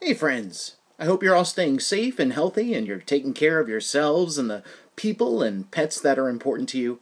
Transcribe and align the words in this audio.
Hey, 0.00 0.14
friends. 0.14 0.76
I 0.96 1.06
hope 1.06 1.24
you're 1.24 1.34
all 1.34 1.44
staying 1.44 1.80
safe 1.80 2.20
and 2.20 2.32
healthy 2.32 2.72
and 2.72 2.86
you're 2.86 2.98
taking 2.98 3.34
care 3.34 3.58
of 3.58 3.68
yourselves 3.68 4.38
and 4.38 4.48
the 4.48 4.62
people 4.94 5.42
and 5.42 5.68
pets 5.72 6.00
that 6.00 6.20
are 6.20 6.28
important 6.28 6.68
to 6.68 6.78
you. 6.78 7.00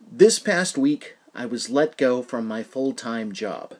This 0.00 0.38
past 0.38 0.78
week, 0.78 1.16
I 1.34 1.46
was 1.46 1.70
let 1.70 1.96
go 1.96 2.22
from 2.22 2.46
my 2.46 2.62
full 2.62 2.92
time 2.92 3.32
job. 3.32 3.74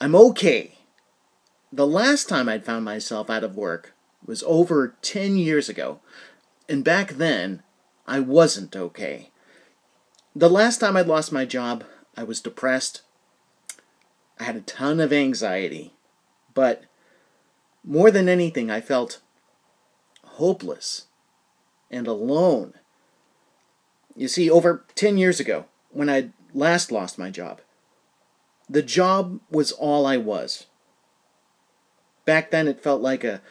I'm 0.00 0.14
okay. 0.14 0.78
The 1.70 1.86
last 1.86 2.26
time 2.26 2.48
I'd 2.48 2.64
found 2.64 2.86
myself 2.86 3.28
out 3.28 3.44
of 3.44 3.54
work 3.54 3.92
was 4.24 4.42
over 4.44 4.96
10 5.02 5.36
years 5.36 5.68
ago, 5.68 6.00
and 6.70 6.82
back 6.82 7.12
then, 7.12 7.62
I 8.06 8.20
wasn't 8.20 8.74
okay. 8.74 9.28
The 10.34 10.48
last 10.48 10.78
time 10.78 10.96
I'd 10.96 11.06
lost 11.06 11.32
my 11.32 11.44
job, 11.44 11.84
I 12.16 12.22
was 12.22 12.40
depressed. 12.40 13.02
I 14.38 14.44
had 14.44 14.56
a 14.56 14.62
ton 14.62 15.00
of 15.00 15.12
anxiety, 15.12 15.92
but 16.54 16.84
more 17.84 18.10
than 18.10 18.28
anything, 18.28 18.70
I 18.70 18.80
felt 18.80 19.20
hopeless 20.24 21.06
and 21.90 22.06
alone. 22.06 22.74
You 24.16 24.28
see, 24.28 24.50
over 24.50 24.84
10 24.94 25.18
years 25.18 25.40
ago, 25.40 25.66
when 25.90 26.10
I 26.10 26.30
last 26.52 26.92
lost 26.92 27.18
my 27.18 27.30
job, 27.30 27.60
the 28.68 28.82
job 28.82 29.40
was 29.50 29.72
all 29.72 30.06
I 30.06 30.16
was. 30.16 30.66
Back 32.24 32.50
then, 32.50 32.68
it 32.68 32.82
felt 32.82 33.00
like 33.00 33.24
a 33.24 33.42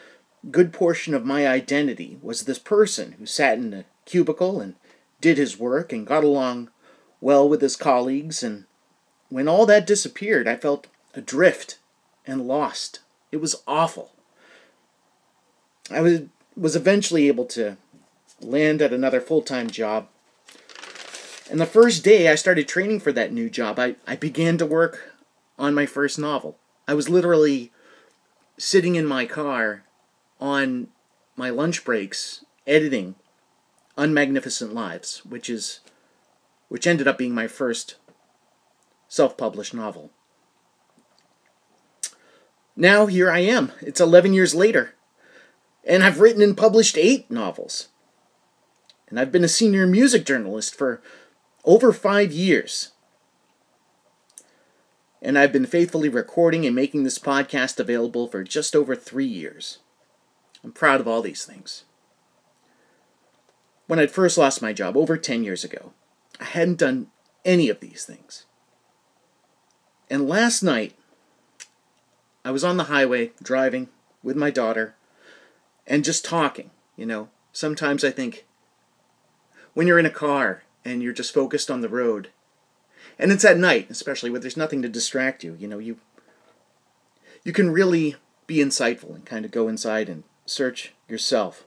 good 0.50 0.72
portion 0.72 1.12
of 1.12 1.26
my 1.26 1.46
identity 1.46 2.18
was 2.22 2.42
this 2.42 2.58
person 2.58 3.12
who 3.12 3.26
sat 3.26 3.58
in 3.58 3.74
a 3.74 3.84
cubicle 4.06 4.60
and 4.60 4.74
did 5.20 5.36
his 5.36 5.58
work 5.58 5.92
and 5.92 6.06
got 6.06 6.24
along 6.24 6.70
well 7.20 7.46
with 7.48 7.60
his 7.60 7.76
colleagues. 7.76 8.42
And 8.42 8.64
when 9.28 9.48
all 9.48 9.66
that 9.66 9.86
disappeared, 9.86 10.48
I 10.48 10.56
felt 10.56 10.86
adrift 11.14 11.78
and 12.26 12.46
lost. 12.46 13.00
It 13.30 13.38
was 13.38 13.62
awful. 13.66 14.12
I 15.90 16.00
was, 16.00 16.22
was 16.56 16.76
eventually 16.76 17.28
able 17.28 17.46
to 17.46 17.76
land 18.40 18.80
at 18.80 18.92
another 18.92 19.20
full 19.20 19.42
time 19.42 19.70
job. 19.70 20.08
And 21.50 21.60
the 21.60 21.66
first 21.66 22.04
day 22.04 22.28
I 22.28 22.36
started 22.36 22.68
training 22.68 23.00
for 23.00 23.12
that 23.12 23.32
new 23.32 23.50
job, 23.50 23.78
I, 23.78 23.96
I 24.06 24.16
began 24.16 24.56
to 24.58 24.66
work 24.66 25.14
on 25.58 25.74
my 25.74 25.84
first 25.84 26.18
novel. 26.18 26.56
I 26.86 26.94
was 26.94 27.08
literally 27.08 27.72
sitting 28.56 28.94
in 28.94 29.06
my 29.06 29.26
car 29.26 29.84
on 30.40 30.88
my 31.36 31.50
lunch 31.50 31.84
breaks 31.84 32.44
editing 32.66 33.16
Unmagnificent 33.96 34.72
Lives, 34.72 35.24
which 35.24 35.50
is 35.50 35.80
which 36.68 36.86
ended 36.86 37.08
up 37.08 37.18
being 37.18 37.34
my 37.34 37.48
first 37.48 37.96
self-published 39.08 39.74
novel. 39.74 40.10
Now 42.76 43.06
here 43.06 43.30
I 43.30 43.40
am. 43.40 43.72
It's 43.80 44.00
11 44.00 44.32
years 44.32 44.54
later, 44.54 44.94
and 45.84 46.02
I've 46.02 46.20
written 46.20 46.42
and 46.42 46.56
published 46.56 46.96
8 46.98 47.30
novels. 47.30 47.88
And 49.08 49.18
I've 49.18 49.32
been 49.32 49.44
a 49.44 49.48
senior 49.48 49.86
music 49.86 50.24
journalist 50.24 50.74
for 50.74 51.02
over 51.64 51.92
5 51.92 52.32
years. 52.32 52.92
And 55.22 55.38
I've 55.38 55.52
been 55.52 55.66
faithfully 55.66 56.08
recording 56.08 56.64
and 56.64 56.74
making 56.74 57.04
this 57.04 57.18
podcast 57.18 57.78
available 57.78 58.26
for 58.28 58.42
just 58.44 58.74
over 58.76 58.94
3 58.94 59.26
years. 59.26 59.78
I'm 60.62 60.72
proud 60.72 61.00
of 61.00 61.08
all 61.08 61.22
these 61.22 61.44
things. 61.44 61.84
When 63.86 63.98
I'd 63.98 64.10
first 64.10 64.38
lost 64.38 64.62
my 64.62 64.72
job 64.72 64.96
over 64.96 65.16
10 65.16 65.42
years 65.42 65.64
ago, 65.64 65.92
I 66.38 66.44
hadn't 66.44 66.78
done 66.78 67.08
any 67.44 67.68
of 67.68 67.80
these 67.80 68.04
things. 68.04 68.46
And 70.08 70.28
last 70.28 70.62
night, 70.62 70.94
I 72.44 72.50
was 72.50 72.64
on 72.64 72.76
the 72.76 72.84
highway 72.84 73.32
driving 73.42 73.88
with 74.22 74.36
my 74.36 74.50
daughter 74.50 74.94
and 75.90 76.04
just 76.04 76.24
talking. 76.24 76.70
You 76.96 77.04
know, 77.04 77.28
sometimes 77.52 78.02
I 78.04 78.10
think 78.10 78.46
when 79.74 79.86
you're 79.86 79.98
in 79.98 80.06
a 80.06 80.10
car 80.10 80.62
and 80.84 81.02
you're 81.02 81.12
just 81.12 81.34
focused 81.34 81.70
on 81.70 81.82
the 81.82 81.88
road, 81.88 82.30
and 83.18 83.30
it's 83.30 83.44
at 83.44 83.58
night, 83.58 83.90
especially 83.90 84.30
when 84.30 84.40
there's 84.40 84.56
nothing 84.56 84.80
to 84.80 84.88
distract 84.88 85.44
you, 85.44 85.56
you 85.58 85.68
know, 85.68 85.78
you 85.78 85.98
you 87.44 87.52
can 87.52 87.70
really 87.70 88.16
be 88.46 88.56
insightful 88.56 89.14
and 89.14 89.26
kind 89.26 89.44
of 89.44 89.50
go 89.50 89.68
inside 89.68 90.08
and 90.08 90.22
search 90.46 90.92
yourself. 91.08 91.64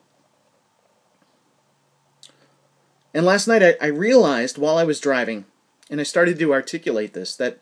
And 3.14 3.26
last 3.26 3.48
night 3.48 3.62
I, 3.62 3.76
I 3.82 3.88
realized 3.88 4.58
while 4.58 4.78
I 4.78 4.84
was 4.84 5.00
driving, 5.00 5.46
and 5.90 6.00
I 6.00 6.04
started 6.04 6.40
to 6.40 6.54
articulate 6.54 7.14
this, 7.14 7.36
that 7.38 7.60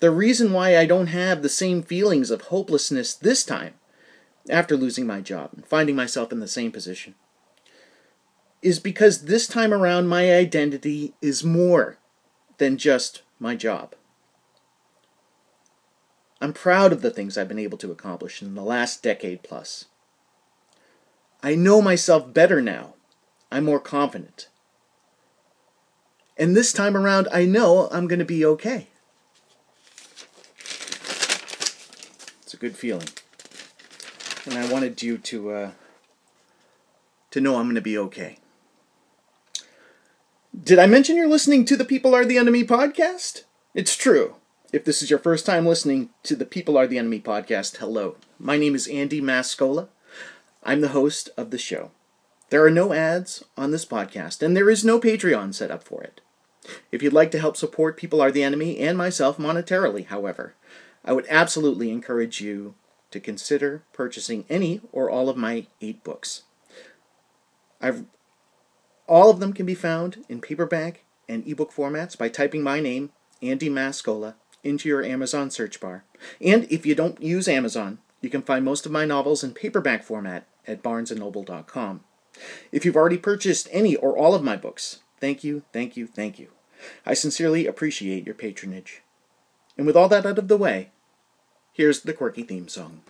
the 0.00 0.10
reason 0.10 0.52
why 0.52 0.76
I 0.76 0.86
don't 0.86 1.08
have 1.08 1.42
the 1.42 1.48
same 1.48 1.82
feelings 1.82 2.30
of 2.30 2.42
hopelessness 2.42 3.14
this 3.14 3.44
time, 3.44 3.74
after 4.50 4.76
losing 4.76 5.06
my 5.06 5.20
job 5.20 5.50
and 5.54 5.66
finding 5.66 5.96
myself 5.96 6.32
in 6.32 6.40
the 6.40 6.48
same 6.48 6.72
position, 6.72 7.14
is 8.62 8.78
because 8.80 9.24
this 9.24 9.46
time 9.46 9.72
around 9.72 10.08
my 10.08 10.32
identity 10.34 11.14
is 11.22 11.44
more 11.44 11.98
than 12.58 12.76
just 12.76 13.22
my 13.38 13.54
job. 13.54 13.94
I'm 16.40 16.52
proud 16.52 16.92
of 16.92 17.02
the 17.02 17.10
things 17.10 17.36
I've 17.36 17.48
been 17.48 17.58
able 17.58 17.78
to 17.78 17.90
accomplish 17.90 18.42
in 18.42 18.54
the 18.54 18.62
last 18.62 19.02
decade 19.02 19.42
plus. 19.42 19.86
I 21.42 21.54
know 21.54 21.80
myself 21.80 22.32
better 22.32 22.60
now 22.60 22.94
I'm 23.50 23.64
more 23.64 23.80
confident. 23.80 24.48
And 26.36 26.54
this 26.56 26.72
time 26.72 26.96
around, 26.96 27.28
I 27.32 27.44
know 27.44 27.88
I'm 27.90 28.06
going 28.06 28.18
to 28.18 28.24
be 28.24 28.44
okay. 28.44 28.88
It's 32.42 32.54
a 32.54 32.58
good 32.58 32.76
feeling. 32.76 33.08
And 34.48 34.56
I 34.56 34.72
wanted 34.72 35.02
you 35.02 35.18
to 35.18 35.50
uh, 35.50 35.70
to 37.32 37.40
know 37.40 37.56
I'm 37.56 37.66
going 37.66 37.74
to 37.74 37.82
be 37.82 37.98
okay. 37.98 38.38
Did 40.58 40.78
I 40.78 40.86
mention 40.86 41.16
you're 41.16 41.28
listening 41.28 41.66
to 41.66 41.76
the 41.76 41.84
People 41.84 42.14
Are 42.14 42.24
the 42.24 42.38
Enemy 42.38 42.64
podcast? 42.64 43.42
It's 43.74 43.94
true. 43.94 44.36
If 44.72 44.86
this 44.86 45.02
is 45.02 45.10
your 45.10 45.18
first 45.18 45.44
time 45.44 45.66
listening 45.66 46.08
to 46.22 46.34
the 46.34 46.46
People 46.46 46.78
Are 46.78 46.86
the 46.86 46.96
Enemy 46.96 47.20
podcast, 47.20 47.76
hello. 47.76 48.16
My 48.38 48.56
name 48.56 48.74
is 48.74 48.88
Andy 48.88 49.20
Mascola. 49.20 49.88
I'm 50.64 50.80
the 50.80 50.88
host 50.88 51.28
of 51.36 51.50
the 51.50 51.58
show. 51.58 51.90
There 52.48 52.64
are 52.64 52.70
no 52.70 52.94
ads 52.94 53.44
on 53.54 53.70
this 53.70 53.84
podcast, 53.84 54.42
and 54.42 54.56
there 54.56 54.70
is 54.70 54.82
no 54.82 54.98
Patreon 54.98 55.52
set 55.52 55.70
up 55.70 55.82
for 55.82 56.02
it. 56.02 56.22
If 56.90 57.02
you'd 57.02 57.12
like 57.12 57.30
to 57.32 57.38
help 57.38 57.58
support 57.58 57.98
People 57.98 58.22
Are 58.22 58.32
the 58.32 58.42
Enemy 58.42 58.78
and 58.78 58.96
myself 58.96 59.36
monetarily, 59.36 60.06
however, 60.06 60.54
I 61.04 61.12
would 61.12 61.26
absolutely 61.28 61.90
encourage 61.90 62.40
you 62.40 62.74
to 63.10 63.20
consider 63.20 63.82
purchasing 63.92 64.44
any 64.48 64.80
or 64.92 65.10
all 65.10 65.28
of 65.28 65.36
my 65.36 65.66
eight 65.80 66.04
books. 66.04 66.42
I've 67.80 68.04
all 69.06 69.30
of 69.30 69.40
them 69.40 69.54
can 69.54 69.64
be 69.64 69.74
found 69.74 70.24
in 70.28 70.40
paperback 70.40 71.04
and 71.28 71.46
ebook 71.46 71.72
formats 71.72 72.16
by 72.16 72.28
typing 72.28 72.62
my 72.62 72.80
name, 72.80 73.10
Andy 73.40 73.70
Mascola, 73.70 74.34
into 74.62 74.88
your 74.88 75.02
Amazon 75.02 75.50
search 75.50 75.80
bar. 75.80 76.04
And 76.40 76.70
if 76.70 76.84
you 76.84 76.94
don't 76.94 77.22
use 77.22 77.48
Amazon, 77.48 77.98
you 78.20 78.28
can 78.28 78.42
find 78.42 78.64
most 78.64 78.84
of 78.84 78.92
my 78.92 79.06
novels 79.06 79.42
in 79.42 79.54
paperback 79.54 80.02
format 80.02 80.46
at 80.66 80.82
barnesandnoble.com. 80.82 82.04
If 82.70 82.84
you've 82.84 82.96
already 82.96 83.18
purchased 83.18 83.68
any 83.72 83.96
or 83.96 84.16
all 84.16 84.34
of 84.34 84.44
my 84.44 84.56
books, 84.56 85.00
thank 85.20 85.42
you, 85.42 85.62
thank 85.72 85.96
you, 85.96 86.06
thank 86.06 86.38
you. 86.38 86.48
I 87.06 87.14
sincerely 87.14 87.66
appreciate 87.66 88.26
your 88.26 88.34
patronage. 88.34 89.02
And 89.76 89.86
with 89.86 89.96
all 89.96 90.08
that 90.08 90.26
out 90.26 90.38
of 90.38 90.48
the 90.48 90.56
way, 90.56 90.90
here's 91.78 92.02
the 92.02 92.12
quirky 92.12 92.42
theme 92.42 92.66
song. 92.66 93.00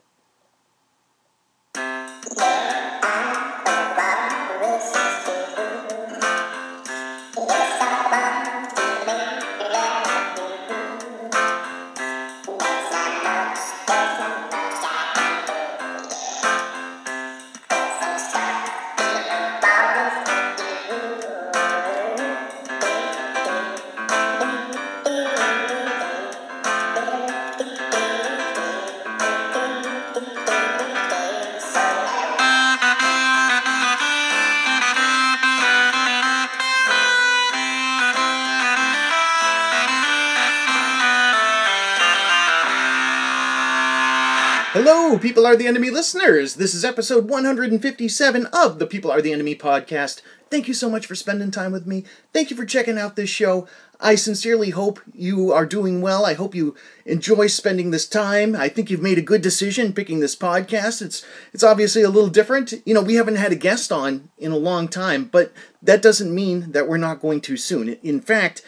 People 45.17 45.47
Are 45.47 45.57
the 45.57 45.67
Enemy 45.67 45.89
listeners. 45.89 46.57
This 46.57 46.75
is 46.75 46.85
episode 46.85 47.31
157 47.31 48.47
of 48.53 48.79
the 48.79 48.87
People 48.87 49.11
Are 49.11 49.23
the 49.23 49.33
Enemy 49.33 49.55
podcast. 49.55 50.21
Thank 50.51 50.69
you 50.69 50.75
so 50.75 50.91
much 50.91 51.07
for 51.07 51.15
spending 51.15 51.51
time 51.51 51.73
with 51.73 51.87
me. 51.87 52.05
Thank 52.35 52.51
you 52.51 52.57
for 52.57 52.67
checking 52.67 52.99
out 52.99 53.17
this 53.17 53.31
show. 53.31 53.67
I 53.99 54.17
sincerely 54.17 54.71
hope 54.71 55.01
you 55.15 55.51
are 55.51 55.65
doing 55.65 56.03
well. 56.03 56.27
I 56.27 56.35
hope 56.35 56.55
you 56.55 56.77
enjoy 57.07 57.47
spending 57.47 57.91
this 57.91 58.07
time. 58.07 58.55
I 58.55 58.69
think 58.69 58.91
you've 58.91 59.01
made 59.01 59.17
a 59.17 59.23
good 59.23 59.41
decision 59.41 59.95
picking 59.95 60.21
this 60.21 60.37
podcast. 60.37 61.01
It's 61.01 61.25
it's 61.55 61.65
obviously 61.65 62.03
a 62.03 62.11
little 62.11 62.31
different. 62.31 62.75
You 62.85 62.93
know, 62.93 63.03
we 63.03 63.15
haven't 63.15 63.37
had 63.37 63.51
a 63.51 63.57
guest 63.57 63.91
on 63.91 64.29
in 64.37 64.53
a 64.53 64.59
long 64.59 64.89
time, 64.89 65.25
but 65.25 65.53
that 65.83 66.03
doesn't 66.03 66.35
mean 66.35 66.73
that 66.73 66.87
we're 66.87 66.99
not 66.99 67.23
going 67.23 67.41
to 67.43 67.57
soon. 67.57 67.95
In 68.03 68.21
fact, 68.21 68.63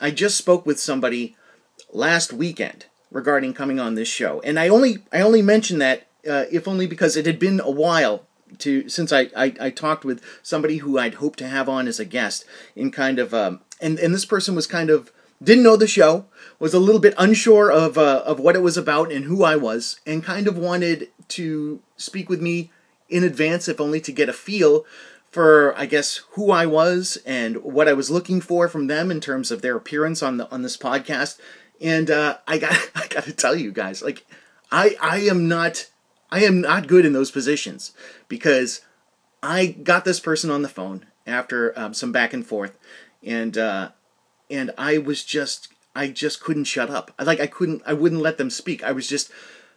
I 0.00 0.10
just 0.10 0.36
spoke 0.36 0.66
with 0.66 0.80
somebody 0.80 1.36
last 1.92 2.32
weekend 2.32 2.86
regarding 3.14 3.54
coming 3.54 3.78
on 3.80 3.94
this 3.94 4.08
show, 4.08 4.42
and 4.42 4.58
I 4.58 4.68
only 4.68 4.98
I 5.10 5.22
only 5.22 5.40
mentioned 5.40 5.80
that 5.80 6.08
uh, 6.28 6.44
if 6.50 6.68
only 6.68 6.86
because 6.86 7.16
it 7.16 7.24
had 7.24 7.38
been 7.38 7.60
a 7.60 7.70
while 7.70 8.26
to 8.58 8.88
since 8.88 9.12
I, 9.12 9.30
I, 9.36 9.54
I 9.60 9.70
talked 9.70 10.04
with 10.04 10.22
somebody 10.42 10.78
who 10.78 10.98
I'd 10.98 11.14
hoped 11.14 11.38
to 11.40 11.48
have 11.48 11.68
on 11.68 11.88
as 11.88 11.98
a 12.00 12.04
guest 12.04 12.44
in 12.76 12.90
kind 12.90 13.18
of 13.18 13.32
um, 13.32 13.60
and 13.80 13.98
and 13.98 14.12
this 14.12 14.24
person 14.24 14.54
was 14.54 14.66
kind 14.66 14.90
of 14.90 15.12
didn't 15.42 15.64
know 15.64 15.76
the 15.76 15.86
show 15.86 16.26
was 16.58 16.74
a 16.74 16.78
little 16.78 17.00
bit 17.00 17.14
unsure 17.18 17.70
of 17.70 17.98
uh, 17.98 18.22
of 18.26 18.38
what 18.40 18.56
it 18.56 18.62
was 18.62 18.76
about 18.76 19.12
and 19.12 19.24
who 19.24 19.44
I 19.44 19.56
was 19.56 20.00
and 20.06 20.24
kind 20.24 20.46
of 20.46 20.56
wanted 20.56 21.08
to 21.28 21.80
speak 21.96 22.28
with 22.28 22.40
me 22.40 22.70
in 23.08 23.24
advance 23.24 23.68
if 23.68 23.80
only 23.80 24.00
to 24.00 24.12
get 24.12 24.28
a 24.28 24.32
feel 24.32 24.84
for 25.30 25.76
I 25.76 25.86
guess 25.86 26.22
who 26.32 26.50
I 26.50 26.64
was 26.66 27.18
and 27.26 27.62
what 27.62 27.88
I 27.88 27.92
was 27.92 28.10
looking 28.10 28.40
for 28.40 28.68
from 28.68 28.86
them 28.86 29.10
in 29.10 29.20
terms 29.20 29.50
of 29.50 29.62
their 29.62 29.76
appearance 29.76 30.22
on 30.22 30.36
the 30.36 30.50
on 30.50 30.62
this 30.62 30.76
podcast 30.76 31.38
and 31.80 32.10
uh, 32.10 32.38
I 32.46 32.58
got 32.58 32.90
I 32.94 33.06
got 33.08 33.24
to 33.24 33.32
tell 33.32 33.56
you 33.56 33.72
guys 33.72 34.02
like 34.02 34.26
I 34.70 34.96
I 35.00 35.18
am 35.20 35.48
not 35.48 35.88
I 36.30 36.44
am 36.44 36.60
not 36.60 36.88
good 36.88 37.06
in 37.06 37.12
those 37.12 37.30
positions 37.30 37.92
because 38.28 38.80
I 39.42 39.66
got 39.66 40.04
this 40.04 40.20
person 40.20 40.50
on 40.50 40.62
the 40.62 40.68
phone 40.68 41.06
after 41.26 41.78
um, 41.78 41.94
some 41.94 42.12
back 42.12 42.32
and 42.32 42.46
forth, 42.46 42.78
and 43.22 43.56
uh, 43.56 43.90
and 44.50 44.72
I 44.76 44.98
was 44.98 45.24
just 45.24 45.68
I 45.94 46.08
just 46.08 46.40
couldn't 46.40 46.64
shut 46.64 46.90
up. 46.90 47.12
I 47.18 47.24
like 47.24 47.40
I 47.40 47.46
couldn't 47.46 47.82
I 47.86 47.92
wouldn't 47.92 48.22
let 48.22 48.38
them 48.38 48.50
speak. 48.50 48.82
I 48.82 48.92
was 48.92 49.06
just 49.06 49.30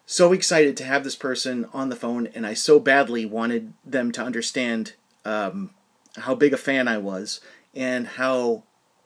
so 0.06 0.32
excited 0.32 0.78
to 0.78 0.86
have 0.86 1.04
this 1.04 1.16
person 1.16 1.68
on 1.74 1.90
the 1.90 1.96
phone, 1.96 2.28
and 2.28 2.46
I 2.46 2.54
so 2.54 2.80
badly 2.80 3.26
wanted 3.26 3.74
them 3.86 4.12
to 4.14 4.24
understand 4.24 4.94
um, 5.26 5.72
how 6.18 6.34
big 6.34 6.54
a 6.54 6.58
fan 6.58 6.88
I 6.88 6.98
was 6.98 7.42
and 7.76 8.08
how 8.08 8.64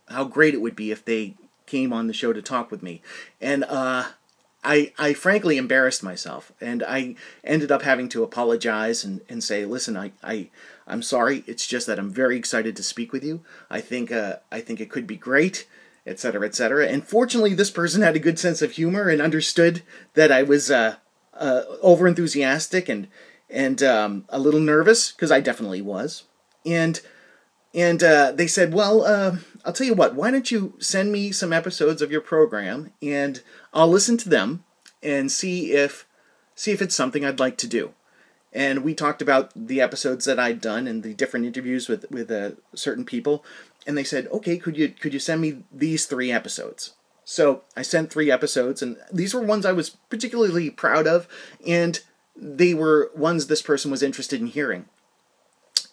how 0.08 0.26
great 0.26 0.54
it 0.54 0.62
would 0.62 0.76
be 0.76 0.92
if 0.92 1.04
they 1.04 1.36
came 1.72 1.94
on 1.94 2.08
the 2.08 2.14
show 2.14 2.34
to 2.34 2.42
talk 2.42 2.70
with 2.70 2.84
me. 2.84 3.02
And 3.40 3.64
uh, 3.64 4.10
I, 4.62 4.92
I 5.00 5.14
frankly 5.14 5.58
embarrassed 5.58 6.04
myself 6.04 6.52
and 6.60 6.84
I 6.84 7.16
ended 7.46 7.72
up 7.72 7.84
having 7.84 8.10
to 8.10 8.24
apologize 8.24 9.06
and, 9.06 9.22
and 9.30 9.42
say, 9.42 9.64
listen, 9.64 9.96
I, 9.96 10.12
I, 10.22 10.50
I'm 10.86 11.02
sorry. 11.02 11.46
It's 11.48 11.66
just 11.66 11.88
that 11.88 11.98
I'm 11.98 12.10
very 12.12 12.36
excited 12.36 12.76
to 12.76 12.84
speak 12.84 13.14
with 13.14 13.24
you. 13.24 13.40
I 13.70 13.80
think, 13.80 14.12
uh, 14.12 14.38
I 14.52 14.60
think 14.60 14.82
it 14.82 14.92
could 14.92 15.08
be 15.08 15.16
great, 15.16 15.66
etc., 16.06 16.46
etc. 16.46 16.88
And 16.88 17.08
fortunately, 17.08 17.54
this 17.54 17.72
person 17.72 18.02
had 18.02 18.18
a 18.18 18.26
good 18.28 18.38
sense 18.38 18.62
of 18.62 18.72
humor 18.72 19.08
and 19.08 19.22
understood 19.22 19.82
that 20.16 20.32
I 20.32 20.44
was, 20.44 20.70
uh, 20.70 20.98
uh, 21.34 21.62
over 21.82 22.06
enthusiastic 22.06 22.90
and, 22.90 23.08
and, 23.50 23.82
um, 23.82 24.26
a 24.28 24.40
little 24.40 24.60
nervous 24.60 25.14
because 25.14 25.32
I 25.32 25.40
definitely 25.40 25.82
was. 25.82 26.24
And, 26.66 27.00
and, 27.74 28.04
uh, 28.04 28.32
they 28.32 28.48
said, 28.48 28.74
well, 28.74 29.04
uh, 29.06 29.38
I'll 29.64 29.74
tell 29.74 29.88
you 29.88 29.94
what, 29.94 30.16
why 30.16 30.32
don't 30.32 30.52
you 30.52 30.74
send 30.80 31.12
me 31.12 31.32
some 31.32 31.54
episodes 31.54 32.02
of 32.02 32.12
your 32.12 32.22
program 32.22 32.92
and 33.02 33.42
I'll 33.74 33.88
listen 33.88 34.18
to 34.18 34.30
them 34.30 34.64
and 35.04 35.32
see 35.32 35.72
if 35.72 36.06
see 36.56 36.72
if 36.72 36.82
it's 36.82 36.96
something 36.96 37.26
I'd 37.26 37.40
like 37.40 37.58
to 37.58 37.68
do. 37.68 37.94
And 38.54 38.84
we 38.84 38.94
talked 38.94 39.22
about 39.22 39.52
the 39.56 39.82
episodes 39.82 40.26
that 40.26 40.40
I'd 40.40 40.62
done 40.62 40.86
and 40.88 41.04
the 41.04 41.14
different 41.14 41.46
interviews 41.46 41.88
with 41.88 42.06
with 42.12 42.30
uh, 42.30 42.52
certain 42.76 43.06
people, 43.06 43.46
and 43.88 43.98
they 43.98 44.04
said, 44.04 44.28
"Okay, 44.28 44.58
could 44.58 44.78
you 44.78 44.90
could 44.90 45.14
you 45.14 45.20
send 45.20 45.42
me 45.42 45.64
these 45.72 46.06
three 46.06 46.32
episodes?" 46.32 46.94
So 47.24 47.64
I 47.78 47.82
sent 47.82 48.12
three 48.12 48.30
episodes, 48.30 48.82
and 48.82 48.98
these 49.12 49.34
were 49.34 49.42
ones 49.42 49.66
I 49.66 49.72
was 49.72 49.92
particularly 50.10 50.70
proud 50.70 51.08
of, 51.08 51.28
and 51.66 52.02
they 52.36 52.74
were 52.74 53.10
ones 53.16 53.48
this 53.48 53.62
person 53.62 53.90
was 53.90 54.04
interested 54.04 54.42
in 54.42 54.48
hearing. 54.48 54.86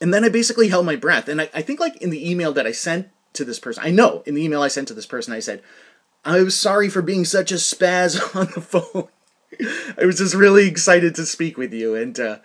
And 0.01 0.15
then 0.15 0.25
I 0.25 0.29
basically 0.29 0.69
held 0.69 0.87
my 0.87 0.97
breath, 0.97 1.29
and 1.29 1.41
I, 1.41 1.51
I 1.53 1.63
think 1.63 1.81
like 1.81 1.97
in 1.97 2.11
the 2.11 2.31
email 2.31 2.53
that 2.53 2.67
I 2.67 2.73
sent 2.73 3.09
to 3.33 3.45
this 3.45 3.59
person, 3.59 3.83
I 3.85 3.91
know 3.91 4.23
in 4.27 4.35
the 4.35 4.45
email 4.45 4.63
I 4.63 4.69
sent 4.69 4.89
to 4.89 4.95
this 4.95 5.07
person, 5.07 5.33
I 5.33 5.41
said, 5.41 5.63
I 6.25 6.43
was 6.43 6.59
sorry 6.59 6.89
for 6.89 7.03
being 7.03 7.25
such 7.25 7.51
a 7.51 7.57
spaz 7.57 8.37
on 8.37 8.47
the 8.55 8.61
phone. 8.61 9.09
I 10.01 10.05
was 10.05 10.19
just 10.19 10.35
really 10.35 10.69
excited 10.69 11.15
to 11.17 11.27
speak 11.27 11.57
with 11.57 11.73
you, 11.73 11.95
and 11.95 12.19
uh, 12.21 12.39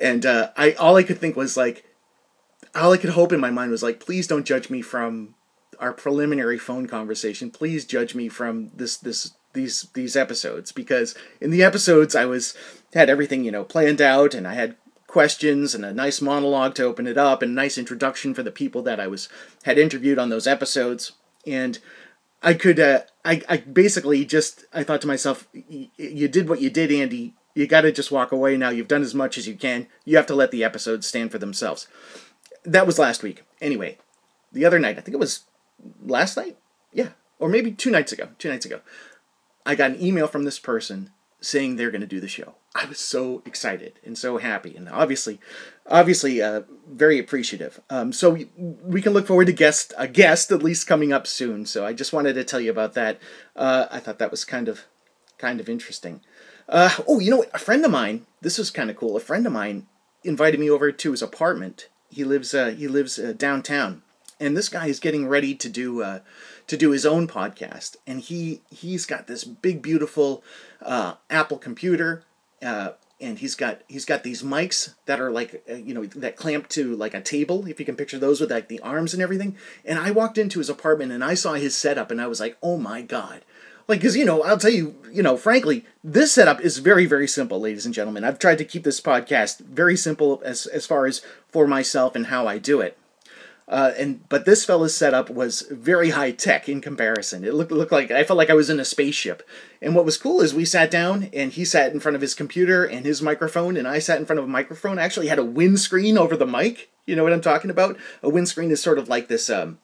and 0.00 0.24
uh, 0.24 0.50
I 0.56 0.72
all 0.72 0.96
I 0.96 1.02
could 1.02 1.18
think 1.18 1.34
was 1.34 1.56
like, 1.56 1.84
all 2.74 2.92
I 2.92 2.98
could 2.98 3.10
hope 3.10 3.32
in 3.32 3.40
my 3.40 3.50
mind 3.50 3.70
was 3.70 3.82
like, 3.82 4.00
please 4.00 4.26
don't 4.26 4.46
judge 4.46 4.70
me 4.70 4.82
from 4.82 5.34
our 5.80 5.92
preliminary 5.92 6.58
phone 6.58 6.86
conversation. 6.86 7.50
Please 7.50 7.84
judge 7.84 8.14
me 8.14 8.28
from 8.28 8.70
this 8.74 8.96
this 8.96 9.32
these 9.52 9.88
these 9.94 10.16
episodes 10.16 10.70
because 10.70 11.14
in 11.40 11.50
the 11.50 11.62
episodes 11.62 12.14
I 12.14 12.26
was 12.26 12.54
had 12.94 13.10
everything 13.10 13.44
you 13.44 13.50
know 13.50 13.64
planned 13.64 14.00
out 14.00 14.34
and 14.34 14.46
I 14.46 14.54
had 14.54 14.76
questions 15.16 15.74
and 15.74 15.82
a 15.82 15.94
nice 15.94 16.20
monologue 16.20 16.74
to 16.74 16.84
open 16.84 17.06
it 17.06 17.16
up 17.16 17.40
and 17.40 17.52
a 17.52 17.54
nice 17.54 17.78
introduction 17.78 18.34
for 18.34 18.42
the 18.42 18.50
people 18.50 18.82
that 18.82 19.00
I 19.00 19.06
was 19.06 19.30
had 19.62 19.78
interviewed 19.78 20.18
on 20.18 20.28
those 20.28 20.46
episodes 20.46 21.12
and 21.46 21.78
I 22.42 22.52
could, 22.52 22.78
uh, 22.78 23.00
I, 23.24 23.40
I 23.48 23.56
basically 23.56 24.26
just, 24.26 24.66
I 24.74 24.84
thought 24.84 25.00
to 25.00 25.06
myself, 25.06 25.48
you 25.54 26.28
did 26.28 26.50
what 26.50 26.60
you 26.60 26.68
did, 26.68 26.92
Andy. 26.92 27.34
You 27.54 27.66
got 27.66 27.80
to 27.80 27.92
just 27.92 28.12
walk 28.12 28.30
away 28.30 28.58
now. 28.58 28.68
You've 28.68 28.88
done 28.88 29.00
as 29.00 29.14
much 29.14 29.38
as 29.38 29.48
you 29.48 29.54
can. 29.54 29.86
You 30.04 30.18
have 30.18 30.26
to 30.26 30.34
let 30.34 30.50
the 30.50 30.62
episodes 30.62 31.06
stand 31.06 31.32
for 31.32 31.38
themselves. 31.38 31.88
That 32.66 32.86
was 32.86 32.98
last 32.98 33.22
week. 33.22 33.42
Anyway, 33.58 33.96
the 34.52 34.66
other 34.66 34.78
night, 34.78 34.98
I 34.98 35.00
think 35.00 35.14
it 35.14 35.18
was 35.18 35.44
last 36.04 36.36
night? 36.36 36.58
Yeah. 36.92 37.12
Or 37.38 37.48
maybe 37.48 37.72
two 37.72 37.90
nights 37.90 38.12
ago. 38.12 38.28
Two 38.38 38.50
nights 38.50 38.66
ago. 38.66 38.82
I 39.64 39.76
got 39.76 39.92
an 39.92 40.02
email 40.04 40.28
from 40.28 40.44
this 40.44 40.58
person 40.58 41.08
saying 41.40 41.76
they're 41.76 41.90
going 41.90 42.02
to 42.02 42.06
do 42.06 42.20
the 42.20 42.28
show. 42.28 42.56
I 42.76 42.84
was 42.84 42.98
so 42.98 43.42
excited 43.46 43.98
and 44.04 44.18
so 44.18 44.36
happy, 44.36 44.76
and 44.76 44.86
obviously, 44.88 45.40
obviously, 45.88 46.42
uh, 46.42 46.62
very 46.86 47.18
appreciative. 47.18 47.80
Um, 47.88 48.12
so 48.12 48.30
we, 48.30 48.48
we, 48.56 49.00
can 49.00 49.14
look 49.14 49.26
forward 49.26 49.46
to 49.46 49.52
guest 49.52 49.94
a 49.96 50.06
guest 50.06 50.52
at 50.52 50.62
least 50.62 50.86
coming 50.86 51.10
up 51.10 51.26
soon. 51.26 51.64
So 51.64 51.86
I 51.86 51.94
just 51.94 52.12
wanted 52.12 52.34
to 52.34 52.44
tell 52.44 52.60
you 52.60 52.70
about 52.70 52.92
that. 52.92 53.18
Uh, 53.54 53.86
I 53.90 53.98
thought 53.98 54.18
that 54.18 54.30
was 54.30 54.44
kind 54.44 54.68
of 54.68 54.84
kind 55.38 55.58
of 55.58 55.70
interesting. 55.70 56.20
Uh, 56.68 56.90
oh, 57.08 57.18
you 57.18 57.30
know? 57.30 57.44
A 57.54 57.58
friend 57.58 57.84
of 57.84 57.90
mine. 57.90 58.26
This 58.42 58.58
was 58.58 58.70
kind 58.70 58.90
of 58.90 58.96
cool. 58.96 59.16
A 59.16 59.20
friend 59.20 59.46
of 59.46 59.52
mine 59.52 59.86
invited 60.22 60.60
me 60.60 60.68
over 60.68 60.92
to 60.92 61.10
his 61.10 61.22
apartment. 61.22 61.88
He 62.10 62.24
lives 62.24 62.52
uh, 62.52 62.74
he 62.76 62.88
lives 62.88 63.18
uh, 63.18 63.32
downtown, 63.36 64.02
and 64.38 64.54
this 64.54 64.68
guy 64.68 64.86
is 64.86 65.00
getting 65.00 65.26
ready 65.26 65.54
to 65.54 65.68
do 65.70 66.02
uh, 66.02 66.20
to 66.66 66.76
do 66.76 66.90
his 66.90 67.06
own 67.06 67.26
podcast, 67.26 67.96
and 68.06 68.20
he 68.20 68.60
he's 68.70 69.06
got 69.06 69.28
this 69.28 69.44
big 69.44 69.80
beautiful 69.80 70.44
Apple 71.30 71.58
computer, 71.58 72.22
uh, 72.62 72.90
and 73.20 73.38
he's 73.38 73.54
got 73.54 73.80
he's 73.88 74.04
got 74.04 74.22
these 74.22 74.42
mics 74.42 74.94
that 75.06 75.20
are 75.20 75.30
like 75.30 75.64
uh, 75.70 75.74
you 75.74 75.94
know 75.94 76.04
that 76.06 76.36
clamp 76.36 76.68
to 76.70 76.94
like 76.96 77.14
a 77.14 77.20
table 77.20 77.66
if 77.66 77.80
you 77.80 77.86
can 77.86 77.96
picture 77.96 78.18
those 78.18 78.40
with 78.40 78.50
like 78.50 78.68
the 78.68 78.80
arms 78.80 79.14
and 79.14 79.22
everything. 79.22 79.56
And 79.84 79.98
I 79.98 80.10
walked 80.10 80.38
into 80.38 80.58
his 80.58 80.68
apartment 80.68 81.12
and 81.12 81.24
I 81.24 81.34
saw 81.34 81.54
his 81.54 81.76
setup, 81.76 82.10
and 82.10 82.20
I 82.20 82.26
was 82.26 82.40
like, 82.40 82.56
oh 82.62 82.76
my 82.76 83.02
god. 83.02 83.42
Like, 83.88 84.00
because, 84.00 84.16
you 84.16 84.24
know, 84.24 84.42
I'll 84.42 84.58
tell 84.58 84.72
you, 84.72 84.96
you 85.12 85.22
know, 85.22 85.36
frankly, 85.36 85.84
this 86.02 86.32
setup 86.32 86.60
is 86.60 86.78
very, 86.78 87.06
very 87.06 87.28
simple, 87.28 87.60
ladies 87.60 87.86
and 87.86 87.94
gentlemen. 87.94 88.24
I've 88.24 88.38
tried 88.38 88.58
to 88.58 88.64
keep 88.64 88.82
this 88.82 89.00
podcast 89.00 89.60
very 89.60 89.96
simple 89.96 90.42
as, 90.44 90.66
as 90.66 90.86
far 90.86 91.06
as 91.06 91.22
for 91.48 91.68
myself 91.68 92.16
and 92.16 92.26
how 92.26 92.48
I 92.48 92.58
do 92.58 92.80
it. 92.80 92.98
Uh, 93.68 93.92
and 93.98 94.28
but 94.28 94.44
this 94.44 94.64
fella's 94.64 94.96
setup 94.96 95.28
was 95.28 95.62
very 95.72 96.10
high 96.10 96.30
tech 96.30 96.68
in 96.68 96.80
comparison. 96.80 97.44
It 97.44 97.52
looked 97.52 97.72
looked 97.72 97.90
like 97.90 98.12
I 98.12 98.22
felt 98.22 98.36
like 98.36 98.50
I 98.50 98.54
was 98.54 98.70
in 98.70 98.78
a 98.78 98.84
spaceship. 98.84 99.42
And 99.82 99.94
what 99.94 100.04
was 100.04 100.16
cool 100.16 100.40
is 100.40 100.54
we 100.54 100.64
sat 100.64 100.88
down 100.88 101.30
and 101.32 101.52
he 101.52 101.64
sat 101.64 101.92
in 101.92 101.98
front 101.98 102.14
of 102.14 102.20
his 102.20 102.34
computer 102.34 102.84
and 102.84 103.04
his 103.04 103.20
microphone, 103.20 103.76
and 103.76 103.88
I 103.88 103.98
sat 103.98 104.20
in 104.20 104.26
front 104.26 104.38
of 104.38 104.44
a 104.44 104.48
microphone. 104.48 105.00
I 105.00 105.02
actually 105.02 105.26
had 105.26 105.40
a 105.40 105.44
windscreen 105.44 106.16
over 106.16 106.36
the 106.36 106.46
mic. 106.46 106.90
You 107.06 107.16
know 107.16 107.24
what 107.24 107.32
I'm 107.32 107.40
talking 107.40 107.70
about? 107.70 107.96
A 108.22 108.28
windscreen 108.28 108.70
is 108.70 108.80
sort 108.80 108.98
of 108.98 109.08
like 109.08 109.26
this. 109.26 109.50
Um, 109.50 109.78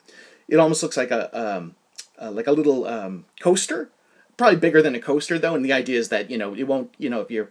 it 0.47 0.59
almost 0.59 0.83
looks 0.83 0.97
like 0.97 1.11
a 1.11 1.37
um, 1.37 1.75
uh, 2.21 2.31
like 2.31 2.47
a 2.47 2.53
little 2.53 2.87
um, 2.87 3.25
coaster. 3.41 3.91
Probably 4.37 4.59
bigger 4.59 4.81
than 4.81 4.95
a 4.95 5.01
coaster 5.01 5.41
though, 5.41 5.57
and 5.57 5.65
the 5.65 5.73
idea 5.73 5.99
is 5.99 6.09
that 6.11 6.31
you 6.31 6.39
know 6.39 6.55
it 6.55 6.69
won't. 6.69 6.95
You 6.99 7.11
know 7.11 7.21
if 7.21 7.33
you're 7.33 7.51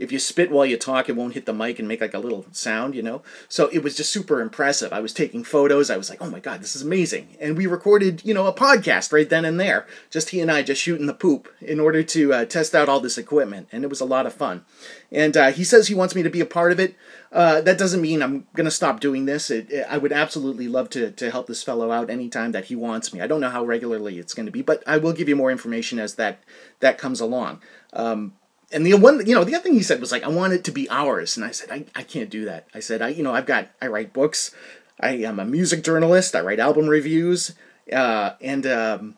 if 0.00 0.10
you 0.10 0.18
spit 0.18 0.50
while 0.50 0.64
you 0.64 0.78
talk, 0.78 1.08
it 1.08 1.14
won't 1.14 1.34
hit 1.34 1.44
the 1.44 1.52
mic 1.52 1.78
and 1.78 1.86
make 1.86 2.00
like 2.00 2.14
a 2.14 2.18
little 2.18 2.46
sound, 2.52 2.94
you 2.94 3.02
know? 3.02 3.22
So 3.48 3.68
it 3.68 3.82
was 3.82 3.94
just 3.94 4.10
super 4.10 4.40
impressive. 4.40 4.94
I 4.94 5.00
was 5.00 5.12
taking 5.12 5.44
photos. 5.44 5.90
I 5.90 5.98
was 5.98 6.08
like, 6.08 6.22
oh 6.22 6.30
my 6.30 6.40
God, 6.40 6.62
this 6.62 6.74
is 6.74 6.80
amazing. 6.80 7.36
And 7.38 7.54
we 7.54 7.66
recorded, 7.66 8.24
you 8.24 8.32
know, 8.32 8.46
a 8.46 8.54
podcast 8.54 9.12
right 9.12 9.28
then 9.28 9.44
and 9.44 9.60
there. 9.60 9.86
Just 10.08 10.30
he 10.30 10.40
and 10.40 10.50
I 10.50 10.62
just 10.62 10.80
shooting 10.80 11.04
the 11.04 11.12
poop 11.12 11.52
in 11.60 11.78
order 11.78 12.02
to 12.02 12.32
uh, 12.32 12.44
test 12.46 12.74
out 12.74 12.88
all 12.88 13.00
this 13.00 13.18
equipment. 13.18 13.68
And 13.70 13.84
it 13.84 13.90
was 13.90 14.00
a 14.00 14.06
lot 14.06 14.24
of 14.24 14.32
fun. 14.32 14.64
And 15.12 15.36
uh, 15.36 15.52
he 15.52 15.64
says 15.64 15.88
he 15.88 15.94
wants 15.94 16.14
me 16.14 16.22
to 16.22 16.30
be 16.30 16.40
a 16.40 16.46
part 16.46 16.72
of 16.72 16.80
it. 16.80 16.96
Uh, 17.30 17.60
that 17.60 17.78
doesn't 17.78 18.00
mean 18.00 18.22
I'm 18.22 18.46
going 18.54 18.64
to 18.64 18.70
stop 18.70 19.00
doing 19.00 19.26
this. 19.26 19.50
It, 19.50 19.70
it, 19.70 19.86
I 19.88 19.98
would 19.98 20.12
absolutely 20.12 20.66
love 20.66 20.88
to, 20.90 21.10
to 21.10 21.30
help 21.30 21.46
this 21.46 21.62
fellow 21.62 21.92
out 21.92 22.08
anytime 22.08 22.52
that 22.52 22.64
he 22.64 22.74
wants 22.74 23.12
me. 23.12 23.20
I 23.20 23.26
don't 23.26 23.42
know 23.42 23.50
how 23.50 23.64
regularly 23.64 24.18
it's 24.18 24.32
going 24.34 24.46
to 24.46 24.52
be, 24.52 24.62
but 24.62 24.82
I 24.86 24.96
will 24.96 25.12
give 25.12 25.28
you 25.28 25.36
more 25.36 25.50
information 25.50 25.98
as 25.98 26.14
that, 26.14 26.42
that 26.80 26.96
comes 26.96 27.20
along. 27.20 27.60
Um, 27.92 28.32
and 28.72 28.86
the 28.86 28.94
one 28.94 29.24
you 29.26 29.34
know 29.34 29.44
the 29.44 29.54
other 29.54 29.62
thing 29.62 29.74
he 29.74 29.82
said 29.82 30.00
was 30.00 30.12
like 30.12 30.22
i 30.22 30.28
want 30.28 30.52
it 30.52 30.64
to 30.64 30.72
be 30.72 30.88
ours. 30.90 31.36
And 31.36 31.44
i 31.44 31.50
said 31.50 31.70
i, 31.70 31.84
I 31.94 32.02
can't 32.02 32.30
do 32.30 32.44
that. 32.44 32.66
I 32.74 32.80
said 32.80 33.02
i 33.02 33.08
you 33.08 33.22
know 33.22 33.34
i've 33.34 33.46
got 33.46 33.68
i 33.80 33.86
write 33.86 34.12
books. 34.12 34.54
I 35.00 35.12
am 35.12 35.40
a 35.40 35.44
music 35.44 35.82
journalist. 35.82 36.34
I 36.34 36.40
write 36.40 36.60
album 36.60 36.86
reviews. 36.86 37.54
Uh, 37.90 38.34
and 38.40 38.66
um, 38.66 39.16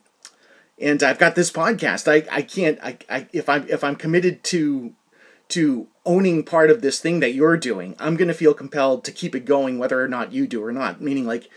and 0.81 1.03
I've 1.03 1.19
got 1.19 1.35
this 1.35 1.51
podcast. 1.51 2.11
I, 2.11 2.27
I 2.35 2.43
can't 2.43 2.79
I, 2.83 2.97
I 3.11 3.27
if 3.33 3.49
I'm 3.49 3.69
if 3.69 3.85
I'm 3.85 3.97
committed 3.97 4.43
to 4.45 4.95
to 5.49 5.89
owning 6.07 6.45
part 6.45 6.71
of 6.71 6.81
this 6.81 6.99
thing 7.01 7.21
that 7.21 7.35
you're 7.35 7.57
doing, 7.57 7.95
I'm 7.99 8.17
gonna 8.17 8.35
feel 8.35 8.55
compelled 8.55 9.05
to 9.05 9.13
keep 9.13 9.35
it 9.35 9.45
going 9.45 9.79
whether 9.79 10.03
or 10.03 10.09
not 10.09 10.33
you 10.33 10.47
do 10.47 10.65
or 10.65 10.73
not. 10.73 11.01
Meaning 11.01 11.27
like 11.27 11.49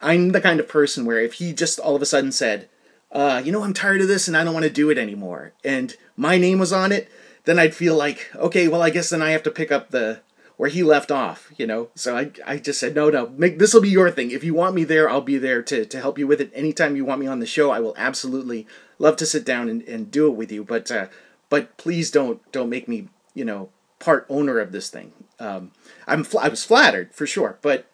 I'm 0.00 0.30
the 0.30 0.40
kind 0.40 0.60
of 0.60 0.68
person 0.68 1.04
where 1.04 1.20
if 1.20 1.34
he 1.34 1.52
just 1.52 1.78
all 1.78 1.96
of 1.96 2.02
a 2.02 2.06
sudden 2.06 2.32
said, 2.32 2.68
uh, 3.12 3.42
you 3.44 3.52
know, 3.52 3.62
I'm 3.64 3.74
tired 3.74 4.00
of 4.00 4.08
this 4.08 4.28
and 4.28 4.36
I 4.36 4.44
don't 4.44 4.54
want 4.54 4.64
to 4.64 4.70
do 4.70 4.90
it 4.90 4.98
anymore, 4.98 5.52
and 5.64 5.94
my 6.16 6.38
name 6.38 6.58
was 6.58 6.72
on 6.72 6.92
it, 6.92 7.10
then 7.44 7.58
I'd 7.58 7.74
feel 7.74 7.96
like, 7.96 8.30
okay, 8.36 8.68
well, 8.68 8.82
I 8.82 8.90
guess 8.90 9.10
then 9.10 9.22
I 9.22 9.30
have 9.30 9.42
to 9.44 9.50
pick 9.50 9.72
up 9.72 9.90
the 9.90 10.20
where 10.58 10.68
he 10.68 10.82
left 10.82 11.10
off, 11.10 11.52
you 11.56 11.66
know. 11.66 11.88
So 11.94 12.16
I, 12.16 12.32
I 12.44 12.56
just 12.58 12.80
said, 12.80 12.94
no, 12.94 13.08
no, 13.08 13.28
make 13.38 13.58
this 13.58 13.72
will 13.72 13.80
be 13.80 13.88
your 13.88 14.10
thing. 14.10 14.32
If 14.32 14.44
you 14.44 14.54
want 14.54 14.74
me 14.74 14.84
there, 14.84 15.08
I'll 15.08 15.20
be 15.20 15.38
there 15.38 15.62
to, 15.62 15.86
to 15.86 16.00
help 16.00 16.18
you 16.18 16.26
with 16.26 16.40
it. 16.40 16.50
Anytime 16.52 16.96
you 16.96 17.04
want 17.04 17.20
me 17.20 17.26
on 17.28 17.38
the 17.38 17.46
show, 17.46 17.70
I 17.70 17.80
will 17.80 17.94
absolutely 17.96 18.66
love 18.98 19.16
to 19.18 19.26
sit 19.26 19.44
down 19.44 19.68
and, 19.68 19.82
and 19.82 20.10
do 20.10 20.26
it 20.26 20.34
with 20.34 20.52
you. 20.52 20.64
But 20.64 20.90
uh, 20.90 21.06
but 21.48 21.76
please 21.78 22.10
don't 22.10 22.40
don't 22.52 22.68
make 22.68 22.88
me, 22.88 23.08
you 23.34 23.44
know, 23.44 23.70
part 24.00 24.26
owner 24.28 24.58
of 24.58 24.72
this 24.72 24.90
thing. 24.90 25.12
Um, 25.38 25.70
I'm 26.08 26.24
fl- 26.24 26.40
I 26.40 26.48
was 26.48 26.64
flattered 26.64 27.14
for 27.14 27.26
sure, 27.26 27.58
but 27.62 27.86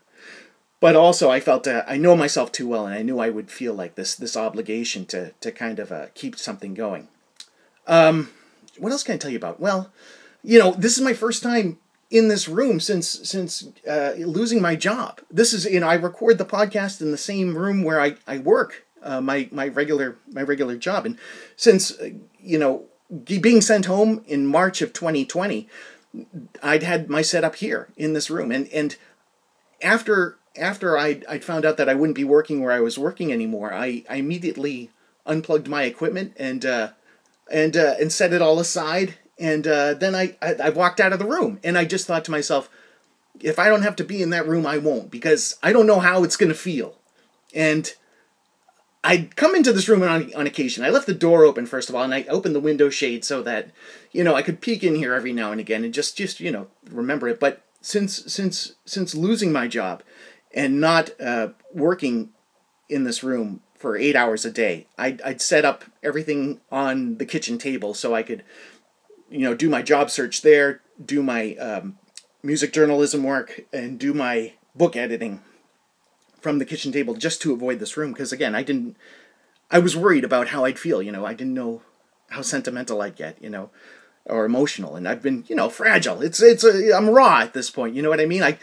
but 0.85 0.97
also 0.97 1.31
I 1.31 1.41
felt 1.41 1.67
uh, 1.67 1.83
I 1.89 1.97
know 1.97 2.15
myself 2.15 2.53
too 2.53 2.69
well, 2.69 2.85
and 2.85 2.95
I 2.95 3.01
knew 3.01 3.19
I 3.19 3.31
would 3.31 3.51
feel 3.51 3.73
like 3.73 3.95
this 3.95 4.15
this 4.15 4.37
obligation 4.37 5.07
to 5.07 5.31
to 5.41 5.51
kind 5.51 5.79
of 5.79 5.91
uh, 5.91 6.09
keep 6.13 6.39
something 6.39 6.75
going. 6.75 7.09
Um, 7.87 8.29
what 8.77 8.93
else 8.93 9.03
can 9.03 9.15
I 9.15 9.17
tell 9.17 9.31
you 9.31 9.39
about? 9.39 9.59
Well, 9.59 9.91
you 10.43 10.59
know, 10.59 10.73
this 10.73 10.99
is 10.99 11.03
my 11.03 11.15
first 11.15 11.43
time 11.43 11.79
in 12.11 12.29
this 12.29 12.51
room 12.51 12.81
since 12.81 13.09
since 13.09 13.67
uh, 13.89 14.13
losing 14.19 14.61
my 14.61 14.77
job. 14.77 15.23
This 15.31 15.55
is 15.55 15.65
you 15.65 15.81
know 15.81 15.89
I 15.89 15.95
record 15.95 16.37
the 16.37 16.45
podcast 16.45 17.01
in 17.01 17.13
the 17.13 17.17
same 17.17 17.57
room 17.57 17.83
where 17.83 17.99
I 17.99 18.17
I 18.27 18.37
work 18.37 18.85
uh, 19.03 19.23
my 19.23 19.49
my 19.51 19.69
regular 19.69 20.19
my 20.31 20.43
regular 20.43 20.77
job, 20.77 21.07
and 21.07 21.17
since 21.57 21.93
uh, 21.93 22.11
you 22.39 22.59
know 22.59 22.85
being 23.25 23.63
sent 23.63 23.87
home 23.87 24.23
in 24.27 24.47
March 24.47 24.83
of 24.83 24.93
2020, 24.93 25.67
I'd 26.63 26.83
had 26.83 27.09
my 27.09 27.23
setup 27.23 27.55
here 27.57 27.89
in 27.97 28.13
this 28.13 28.29
room, 28.29 28.53
and 28.53 28.69
and 28.69 28.97
after 29.81 30.37
after 30.57 30.99
I 30.99 31.21
I 31.29 31.39
found 31.39 31.65
out 31.65 31.77
that 31.77 31.89
I 31.89 31.95
wouldn't 31.95 32.17
be 32.17 32.25
working 32.25 32.63
where 32.63 32.73
I 32.73 32.81
was 32.81 32.99
working 32.99 33.33
anymore, 33.33 33.73
I, 33.73 34.05
I 34.09 34.17
immediately 34.17 34.91
unplugged 35.27 35.69
my 35.69 35.85
equipment 35.85 36.35
and 36.37 36.65
uh, 36.65 36.91
and 37.51 37.77
uh, 37.77 37.95
and 38.01 38.13
set 38.13 38.33
it 38.33 38.43
all 38.43 38.61
aside 38.61 39.15
and 39.39 39.67
uh, 39.67 39.95
then 39.95 40.15
I, 40.15 40.37
I, 40.41 40.55
I 40.65 40.71
walked 40.71 41.01
out 41.01 41.13
of 41.13 41.19
the 41.19 41.27
room, 41.27 41.59
and 41.65 41.77
I 41.77 41.85
just 41.85 42.07
thought 42.07 42.25
to 42.27 42.31
myself, 42.31 42.71
if 43.41 43.59
I 43.59 43.69
don't 43.69 43.83
have 43.83 43.97
to 43.97 44.05
be 44.05 44.23
in 44.23 44.31
that 44.31 44.47
room, 44.47 44.67
I 44.67 44.79
won't 44.79 45.11
because 45.11 45.59
I 45.63 45.73
don't 45.73 45.87
know 45.87 46.01
how 46.01 46.23
it's 46.23 46.37
going 46.37 46.51
to 46.51 46.59
feel. 46.59 46.95
And 47.53 47.93
I'd 49.03 49.35
come 49.35 49.57
into 49.57 49.73
this 49.73 49.89
room 49.89 50.03
on, 50.03 50.33
on 50.35 50.47
occasion. 50.47 50.85
I 50.85 50.91
left 50.91 51.07
the 51.07 51.15
door 51.15 51.45
open 51.45 51.67
first 51.67 51.89
of 51.89 51.95
all, 51.95 52.05
and 52.05 52.15
I 52.15 52.23
opened 52.25 52.55
the 52.55 52.61
window 52.61 52.91
shade 52.91 53.25
so 53.25 53.43
that 53.43 53.71
you 54.13 54.23
know 54.23 54.35
I 54.35 54.43
could 54.43 54.61
peek 54.61 54.85
in 54.85 54.95
here 54.95 55.15
every 55.15 55.33
now 55.33 55.51
and 55.51 55.61
again 55.61 55.85
and 55.85 55.93
just 55.93 56.17
just 56.17 56.39
you 56.41 56.53
know 56.53 56.69
remember 56.91 57.29
it. 57.29 57.41
But 57.41 57.63
since 57.81 58.33
since 58.33 58.75
since 58.87 59.15
losing 59.15 59.53
my 59.53 59.67
job 59.67 60.03
and 60.55 60.81
not 60.81 61.11
uh, 61.21 61.49
working 61.73 62.31
in 62.89 63.05
this 63.05 63.23
room 63.23 63.61
for 63.77 63.97
eight 63.97 64.17
hours 64.17 64.45
a 64.45 64.51
day, 64.51 64.87
I'd, 64.97 65.21
I'd 65.23 65.43
set 65.43 65.65
up 65.65 65.85
everything 66.03 66.61
on 66.71 67.19
the 67.19 67.27
kitchen 67.27 67.59
table 67.59 67.93
so 67.93 68.15
I 68.15 68.23
could 68.23 68.45
you 69.35 69.41
know, 69.41 69.55
do 69.55 69.69
my 69.69 69.83
job 69.83 70.11
search 70.11 70.43
there, 70.43 70.81
do 71.05 71.23
my 71.23 71.57
um, 71.57 71.99
music 72.43 72.73
journalism 72.73 73.25
work, 73.25 73.63
and 73.73 73.99
do 73.99 74.15
my 74.15 74.53
book 74.75 74.97
editing 74.97 75.43
from 76.41 76.59
the 76.59 76.65
kitchen 76.65 76.93
table 76.93 77.15
just 77.15 77.43
to 77.43 77.53
avoid 77.53 77.81
this 77.81 77.97
room. 77.97 78.13
Because 78.13 78.33
again, 78.33 78.55
I 78.55 78.63
didn't, 78.63 78.97
I 79.71 79.81
was 79.81 79.97
worried 79.97 80.25
about 80.25 80.49
how 80.49 80.65
I'd 80.65 80.79
feel. 80.79 81.03
You 81.03 81.11
know, 81.11 81.27
I 81.27 81.35
didn't 81.35 81.55
know 81.55 81.83
how 82.31 82.43
sentimental 82.43 83.03
I'd 83.03 83.17
get. 83.17 83.43
You 83.43 83.51
know, 83.51 83.71
or 84.27 84.45
emotional, 84.45 84.95
and 84.95 85.09
I've 85.09 85.23
been, 85.23 85.45
you 85.49 85.57
know, 85.57 85.69
fragile. 85.69 86.23
It's 86.23 86.41
it's 86.41 86.65
I'm 86.65 87.11
raw 87.11 87.41
at 87.41 87.55
this 87.55 87.71
point. 87.71 87.95
You 87.95 88.03
know 88.03 88.11
what 88.11 88.21
I 88.21 88.27
mean? 88.27 88.43
I. 88.43 88.59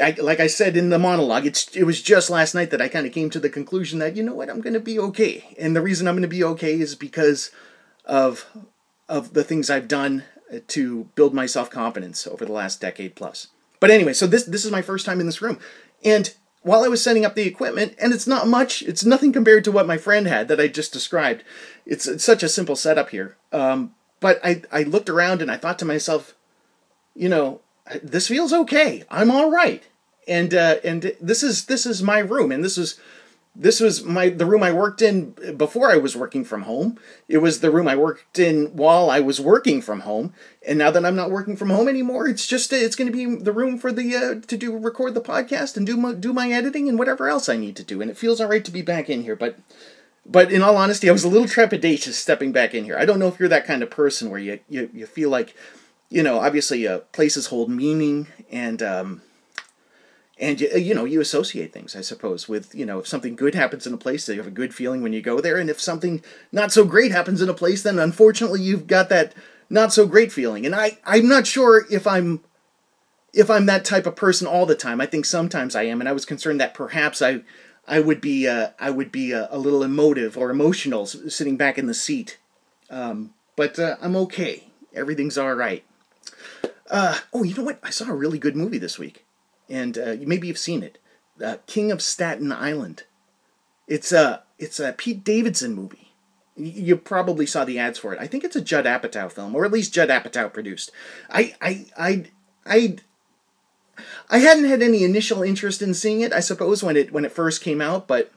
I, 0.00 0.14
like 0.18 0.40
I 0.40 0.46
said 0.46 0.76
in 0.76 0.90
the 0.90 0.98
monologue, 0.98 1.46
it's 1.46 1.74
it 1.76 1.84
was 1.84 2.00
just 2.00 2.30
last 2.30 2.54
night 2.54 2.70
that 2.70 2.80
I 2.80 2.88
kind 2.88 3.06
of 3.06 3.12
came 3.12 3.30
to 3.30 3.40
the 3.40 3.50
conclusion 3.50 3.98
that 3.98 4.16
you 4.16 4.22
know 4.22 4.34
what 4.34 4.48
I'm 4.48 4.60
going 4.60 4.74
to 4.74 4.80
be 4.80 4.98
okay, 4.98 5.54
and 5.58 5.74
the 5.74 5.82
reason 5.82 6.06
I'm 6.06 6.14
going 6.14 6.22
to 6.22 6.28
be 6.28 6.44
okay 6.44 6.78
is 6.78 6.94
because 6.94 7.50
of 8.04 8.46
of 9.08 9.34
the 9.34 9.44
things 9.44 9.68
I've 9.70 9.88
done 9.88 10.24
to 10.68 11.04
build 11.14 11.34
my 11.34 11.46
self 11.46 11.70
confidence 11.70 12.26
over 12.26 12.44
the 12.44 12.52
last 12.52 12.80
decade 12.80 13.14
plus. 13.14 13.48
But 13.80 13.90
anyway, 13.90 14.12
so 14.12 14.26
this 14.26 14.44
this 14.44 14.64
is 14.64 14.70
my 14.70 14.82
first 14.82 15.04
time 15.04 15.20
in 15.20 15.26
this 15.26 15.42
room, 15.42 15.58
and 16.04 16.32
while 16.62 16.84
I 16.84 16.88
was 16.88 17.02
setting 17.02 17.24
up 17.24 17.34
the 17.34 17.46
equipment, 17.46 17.94
and 17.98 18.12
it's 18.12 18.26
not 18.26 18.46
much, 18.46 18.82
it's 18.82 19.04
nothing 19.04 19.32
compared 19.32 19.64
to 19.64 19.72
what 19.72 19.86
my 19.86 19.98
friend 19.98 20.26
had 20.26 20.48
that 20.48 20.60
I 20.60 20.68
just 20.68 20.92
described. 20.92 21.42
It's, 21.84 22.06
it's 22.06 22.24
such 22.24 22.44
a 22.44 22.48
simple 22.48 22.76
setup 22.76 23.10
here. 23.10 23.36
Um, 23.50 23.94
but 24.20 24.40
I 24.44 24.62
I 24.70 24.84
looked 24.84 25.10
around 25.10 25.42
and 25.42 25.50
I 25.50 25.56
thought 25.56 25.78
to 25.80 25.84
myself, 25.84 26.34
you 27.14 27.28
know, 27.28 27.60
this 28.02 28.28
feels 28.28 28.52
okay. 28.52 29.04
I'm 29.10 29.30
all 29.30 29.50
right, 29.50 29.82
and 30.28 30.54
uh, 30.54 30.76
and 30.84 31.14
this 31.20 31.42
is 31.42 31.66
this 31.66 31.86
is 31.86 32.02
my 32.02 32.18
room, 32.18 32.52
and 32.52 32.64
this 32.64 32.78
is 32.78 32.98
this 33.54 33.80
was 33.80 34.02
my 34.02 34.30
the 34.30 34.46
room 34.46 34.62
I 34.62 34.72
worked 34.72 35.02
in 35.02 35.34
before 35.56 35.90
I 35.90 35.98
was 35.98 36.16
working 36.16 36.42
from 36.44 36.62
home. 36.62 36.98
It 37.28 37.38
was 37.38 37.60
the 37.60 37.70
room 37.70 37.86
I 37.86 37.96
worked 37.96 38.38
in 38.38 38.74
while 38.74 39.10
I 39.10 39.20
was 39.20 39.40
working 39.40 39.82
from 39.82 40.00
home. 40.00 40.32
And 40.66 40.78
now 40.78 40.90
that 40.90 41.04
I'm 41.04 41.16
not 41.16 41.30
working 41.30 41.56
from 41.56 41.68
home 41.68 41.86
anymore, 41.86 42.26
it's 42.28 42.46
just 42.46 42.72
it's 42.72 42.96
going 42.96 43.12
to 43.12 43.16
be 43.16 43.42
the 43.42 43.52
room 43.52 43.76
for 43.76 43.92
the 43.92 44.16
uh, 44.16 44.46
to 44.46 44.56
do 44.56 44.76
record 44.76 45.12
the 45.12 45.20
podcast 45.20 45.76
and 45.76 45.86
do 45.86 45.98
my, 45.98 46.14
do 46.14 46.32
my 46.32 46.50
editing 46.50 46.88
and 46.88 46.98
whatever 46.98 47.28
else 47.28 47.48
I 47.48 47.56
need 47.56 47.76
to 47.76 47.84
do. 47.84 48.00
And 48.00 48.10
it 48.10 48.16
feels 48.16 48.40
all 48.40 48.48
right 48.48 48.64
to 48.64 48.70
be 48.70 48.82
back 48.82 49.10
in 49.10 49.22
here, 49.22 49.36
but 49.36 49.58
but 50.24 50.50
in 50.52 50.62
all 50.62 50.76
honesty, 50.76 51.08
I 51.08 51.12
was 51.12 51.24
a 51.24 51.28
little 51.28 51.48
trepidatious 51.48 52.12
stepping 52.12 52.52
back 52.52 52.74
in 52.74 52.84
here. 52.84 52.96
I 52.96 53.04
don't 53.04 53.18
know 53.18 53.28
if 53.28 53.38
you're 53.38 53.48
that 53.50 53.66
kind 53.66 53.82
of 53.82 53.90
person 53.90 54.30
where 54.30 54.40
you 54.40 54.60
you, 54.70 54.88
you 54.94 55.04
feel 55.04 55.28
like 55.28 55.54
you 56.12 56.22
know 56.22 56.40
obviously 56.40 56.86
uh, 56.86 56.98
places 57.12 57.46
hold 57.46 57.70
meaning 57.70 58.26
and 58.50 58.82
um, 58.82 59.22
and 60.38 60.60
you, 60.60 60.94
know 60.94 61.04
you 61.04 61.20
associate 61.20 61.72
things 61.72 61.96
i 61.96 62.02
suppose 62.02 62.48
with 62.48 62.74
you 62.74 62.84
know 62.84 62.98
if 62.98 63.06
something 63.06 63.34
good 63.34 63.54
happens 63.54 63.86
in 63.86 63.94
a 63.94 63.98
place 63.98 64.28
you 64.28 64.36
have 64.36 64.46
a 64.46 64.50
good 64.50 64.74
feeling 64.74 65.02
when 65.02 65.14
you 65.14 65.22
go 65.22 65.40
there 65.40 65.56
and 65.56 65.70
if 65.70 65.80
something 65.80 66.22
not 66.52 66.70
so 66.70 66.84
great 66.84 67.12
happens 67.12 67.40
in 67.40 67.48
a 67.48 67.54
place 67.54 67.82
then 67.82 67.98
unfortunately 67.98 68.60
you've 68.60 68.86
got 68.86 69.08
that 69.08 69.34
not 69.70 69.90
so 69.90 70.06
great 70.06 70.30
feeling. 70.30 70.66
And 70.66 70.74
i 70.74 70.98
i'm 71.04 71.28
not 71.28 71.46
sure 71.46 71.86
if 71.90 72.06
i'm 72.06 72.40
if 73.32 73.48
i'm 73.48 73.66
that 73.66 73.84
type 73.86 74.06
of 74.06 74.14
person 74.14 74.46
all 74.46 74.66
the 74.66 74.74
time. 74.74 75.00
I 75.00 75.06
think 75.06 75.24
sometimes 75.24 75.74
i 75.74 75.84
am 75.84 76.00
and 76.00 76.08
i 76.08 76.12
was 76.12 76.26
concerned 76.26 76.60
that 76.60 76.74
perhaps 76.74 77.22
i 77.22 77.40
i 77.88 77.98
would 77.98 78.20
be 78.20 78.46
uh, 78.46 78.70
i 78.78 78.90
would 78.90 79.10
be 79.10 79.32
a, 79.32 79.48
a, 79.50 79.58
little 79.58 79.82
emotive 79.82 80.36
or 80.36 80.50
emotional 80.50 81.06
sitting 81.06 81.56
back 81.56 81.78
in 81.78 81.86
the 81.86 81.94
seat. 81.94 82.38
Um, 82.90 83.32
but 83.56 83.78
uh, 83.78 83.96
i'm 84.02 84.14
okay. 84.16 84.68
Everything's 84.94 85.38
all 85.38 85.54
right 85.54 85.82
uh, 86.90 87.18
oh 87.32 87.42
you 87.42 87.54
know 87.54 87.62
what 87.62 87.78
i 87.82 87.90
saw 87.90 88.08
a 88.08 88.14
really 88.14 88.38
good 88.38 88.56
movie 88.56 88.78
this 88.78 88.98
week 88.98 89.24
and 89.72 89.96
uh, 89.96 90.16
maybe 90.20 90.48
you've 90.48 90.58
seen 90.58 90.82
it, 90.82 90.98
uh, 91.42 91.56
King 91.66 91.90
of 91.90 92.02
Staten 92.02 92.52
Island. 92.52 93.04
It's 93.88 94.12
a 94.12 94.42
it's 94.58 94.78
a 94.78 94.92
Pete 94.92 95.24
Davidson 95.24 95.74
movie. 95.74 96.12
You 96.54 96.96
probably 96.96 97.46
saw 97.46 97.64
the 97.64 97.78
ads 97.78 97.98
for 97.98 98.12
it. 98.12 98.20
I 98.20 98.26
think 98.26 98.44
it's 98.44 98.54
a 98.54 98.60
Judd 98.60 98.84
Apatow 98.84 99.32
film, 99.32 99.54
or 99.54 99.64
at 99.64 99.72
least 99.72 99.94
Judd 99.94 100.10
Apatow 100.10 100.52
produced. 100.52 100.90
I 101.30 101.54
I 101.60 101.86
I 101.96 102.24
I 102.66 102.96
I 104.30 104.38
hadn't 104.38 104.66
had 104.66 104.82
any 104.82 105.04
initial 105.04 105.42
interest 105.42 105.80
in 105.80 105.94
seeing 105.94 106.20
it. 106.20 106.32
I 106.32 106.40
suppose 106.40 106.82
when 106.82 106.96
it 106.96 107.12
when 107.12 107.24
it 107.24 107.32
first 107.32 107.62
came 107.62 107.80
out, 107.80 108.06
but 108.06 108.30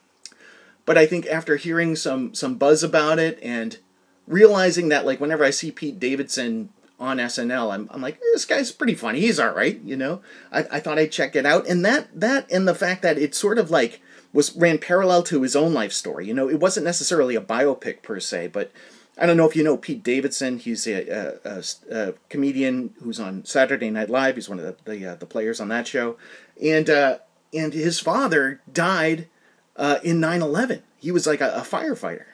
but 0.85 0.97
I 0.97 1.05
think 1.05 1.27
after 1.27 1.57
hearing 1.57 1.97
some 1.97 2.33
some 2.33 2.55
buzz 2.55 2.81
about 2.81 3.19
it 3.19 3.37
and 3.43 3.77
realizing 4.25 4.87
that 4.89 5.05
like 5.05 5.19
whenever 5.19 5.43
I 5.43 5.49
see 5.49 5.71
Pete 5.71 5.99
Davidson 5.99 6.69
on 6.99 7.17
SNL, 7.17 7.73
I'm, 7.73 7.89
I'm 7.91 8.01
like, 8.01 8.19
this 8.33 8.45
guy's 8.45 8.71
pretty 8.71 8.95
funny. 8.95 9.19
He's 9.19 9.39
all 9.39 9.53
right, 9.53 9.79
you 9.81 9.95
know. 9.95 10.21
I, 10.51 10.59
I 10.71 10.79
thought 10.79 10.97
I'd 10.97 11.11
check 11.11 11.35
it 11.35 11.45
out, 11.45 11.67
and 11.67 11.83
that 11.83 12.07
that 12.19 12.49
and 12.51 12.67
the 12.67 12.75
fact 12.75 13.01
that 13.01 13.17
it 13.17 13.35
sort 13.35 13.59
of 13.59 13.69
like 13.69 14.01
was 14.31 14.55
ran 14.55 14.77
parallel 14.77 15.23
to 15.23 15.41
his 15.41 15.55
own 15.55 15.73
life 15.73 15.91
story. 15.91 16.27
You 16.27 16.33
know, 16.33 16.49
it 16.49 16.59
wasn't 16.59 16.85
necessarily 16.85 17.35
a 17.35 17.41
biopic 17.41 18.01
per 18.01 18.19
se, 18.19 18.47
but 18.47 18.71
I 19.17 19.25
don't 19.25 19.37
know 19.37 19.47
if 19.47 19.55
you 19.55 19.63
know 19.63 19.77
Pete 19.77 20.03
Davidson. 20.03 20.59
He's 20.59 20.87
a, 20.87 21.37
a, 21.45 21.49
a, 21.49 21.63
a 21.91 22.13
comedian 22.29 22.93
who's 23.01 23.19
on 23.19 23.45
Saturday 23.45 23.89
Night 23.89 24.09
Live. 24.09 24.35
He's 24.35 24.49
one 24.49 24.59
of 24.59 24.65
the 24.65 24.91
the, 24.91 25.05
uh, 25.05 25.15
the 25.15 25.25
players 25.25 25.59
on 25.59 25.69
that 25.69 25.87
show, 25.87 26.17
and 26.61 26.89
uh, 26.89 27.19
and 27.53 27.73
his 27.73 27.99
father 27.99 28.61
died 28.71 29.27
uh, 29.75 29.99
in 30.03 30.19
9-11. 30.19 30.81
He 30.99 31.11
was 31.11 31.27
like 31.27 31.41
a, 31.41 31.51
a 31.55 31.61
firefighter, 31.61 32.25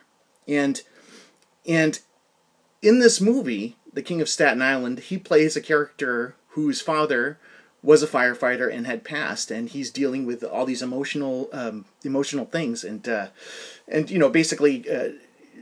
and 0.48 0.82
and 1.68 2.00
in 2.82 3.00
this 3.00 3.22
movie 3.22 3.78
the 3.94 4.02
King 4.02 4.22
of 4.22 4.30
Staten 4.30 4.62
Island, 4.62 5.00
he 5.00 5.18
plays 5.18 5.56
a 5.56 5.62
character 5.62 6.36
whose 6.50 6.82
father 6.82 7.38
was 7.84 8.04
a 8.04 8.08
firefighter 8.08 8.72
and 8.72 8.86
had 8.86 9.04
passed, 9.04 9.50
and 9.50 9.70
he's 9.70 9.90
dealing 9.90 10.26
with 10.26 10.44
all 10.44 10.66
these 10.66 10.82
emotional 10.82 11.50
um, 11.52 11.86
emotional 12.04 12.46
things, 12.46 12.84
and 12.84 13.08
uh, 13.10 13.28
and 13.88 14.10
you 14.10 14.20
know 14.20 14.30
basically 14.30 14.90
uh, 14.90 15.10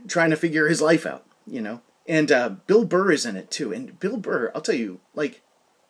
trying 0.06 0.30
to 0.30 0.36
figure 0.36 0.68
his 0.68 0.82
life 0.82 1.06
out, 1.06 1.24
you 1.46 1.60
know. 1.60 1.80
And 2.06 2.30
uh, 2.32 2.50
Bill 2.66 2.84
Burr 2.84 3.12
is 3.12 3.24
in 3.24 3.36
it 3.36 3.50
too, 3.50 3.72
and 3.72 3.98
Bill 4.00 4.16
Burr, 4.16 4.50
I'll 4.54 4.60
tell 4.60 4.74
you, 4.74 5.00
like 5.14 5.42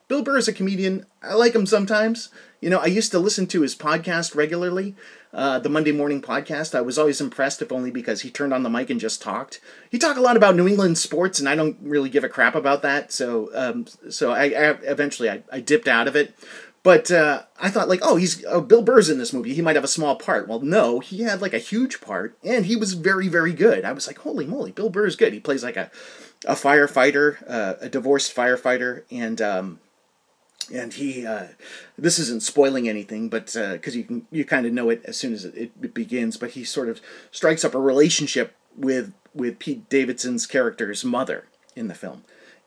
Bill 0.08 0.22
Burr 0.22 0.38
is 0.38 0.48
a 0.48 0.52
comedian. 0.52 1.06
I 1.22 1.34
like 1.34 1.54
him 1.54 1.66
sometimes. 1.66 2.30
You 2.60 2.68
know, 2.68 2.78
I 2.78 2.86
used 2.86 3.10
to 3.12 3.18
listen 3.18 3.46
to 3.48 3.62
his 3.62 3.74
podcast 3.74 4.34
regularly, 4.34 4.94
uh, 5.32 5.58
the 5.60 5.70
Monday 5.70 5.92
morning 5.92 6.20
podcast. 6.20 6.74
I 6.74 6.82
was 6.82 6.98
always 6.98 7.20
impressed, 7.20 7.62
if 7.62 7.72
only 7.72 7.90
because 7.90 8.20
he 8.20 8.30
turned 8.30 8.52
on 8.52 8.62
the 8.62 8.70
mic 8.70 8.90
and 8.90 9.00
just 9.00 9.22
talked. 9.22 9.60
He 9.90 9.98
talked 9.98 10.18
a 10.18 10.22
lot 10.22 10.36
about 10.36 10.56
New 10.56 10.68
England 10.68 10.98
sports, 10.98 11.40
and 11.40 11.48
I 11.48 11.56
don't 11.56 11.78
really 11.80 12.10
give 12.10 12.24
a 12.24 12.28
crap 12.28 12.54
about 12.54 12.82
that. 12.82 13.12
So, 13.12 13.50
um, 13.54 13.86
so 14.10 14.32
I, 14.32 14.44
I 14.44 14.70
eventually 14.82 15.30
I, 15.30 15.42
I 15.50 15.60
dipped 15.60 15.88
out 15.88 16.06
of 16.06 16.16
it. 16.16 16.34
But 16.82 17.10
uh, 17.10 17.42
I 17.60 17.68
thought 17.68 17.90
like, 17.90 18.00
oh, 18.02 18.16
he's 18.16 18.42
oh, 18.46 18.62
Bill 18.62 18.82
Burr's 18.82 19.10
in 19.10 19.18
this 19.18 19.34
movie. 19.34 19.52
He 19.52 19.60
might 19.60 19.76
have 19.76 19.84
a 19.84 19.88
small 19.88 20.16
part. 20.16 20.48
Well, 20.48 20.60
no, 20.60 21.00
he 21.00 21.22
had 21.22 21.42
like 21.42 21.52
a 21.52 21.58
huge 21.58 22.00
part, 22.00 22.38
and 22.42 22.64
he 22.66 22.76
was 22.76 22.94
very, 22.94 23.28
very 23.28 23.52
good. 23.52 23.84
I 23.84 23.92
was 23.92 24.06
like, 24.06 24.18
holy 24.18 24.46
moly, 24.46 24.72
Bill 24.72 24.88
Burr 24.88 25.06
is 25.06 25.16
good. 25.16 25.34
He 25.34 25.40
plays 25.40 25.62
like 25.62 25.76
a 25.76 25.90
a 26.46 26.54
firefighter, 26.54 27.36
uh, 27.46 27.74
a 27.82 27.88
divorced 27.90 28.34
firefighter, 28.34 29.02
and 29.10 29.42
um, 29.42 29.80
and 30.70 30.92
he 30.92 31.26
uh, 31.26 31.48
this 31.98 32.18
isn't 32.18 32.42
spoiling 32.42 32.88
anything, 32.88 33.28
but 33.28 33.46
because 33.46 33.94
uh, 33.94 33.98
you 33.98 34.04
can 34.04 34.26
you 34.30 34.44
kind 34.44 34.66
of 34.66 34.72
know 34.72 34.90
it 34.90 35.02
as 35.04 35.16
soon 35.16 35.32
as 35.32 35.44
it, 35.44 35.72
it 35.82 35.94
begins. 35.94 36.36
But 36.36 36.50
he 36.50 36.64
sort 36.64 36.88
of 36.88 37.00
strikes 37.30 37.64
up 37.64 37.74
a 37.74 37.80
relationship 37.80 38.54
with 38.76 39.12
with 39.34 39.58
Pete 39.58 39.88
Davidson's 39.88 40.46
character's 40.46 41.04
mother 41.04 41.46
in 41.76 41.88
the 41.88 41.94
film, 41.94 42.24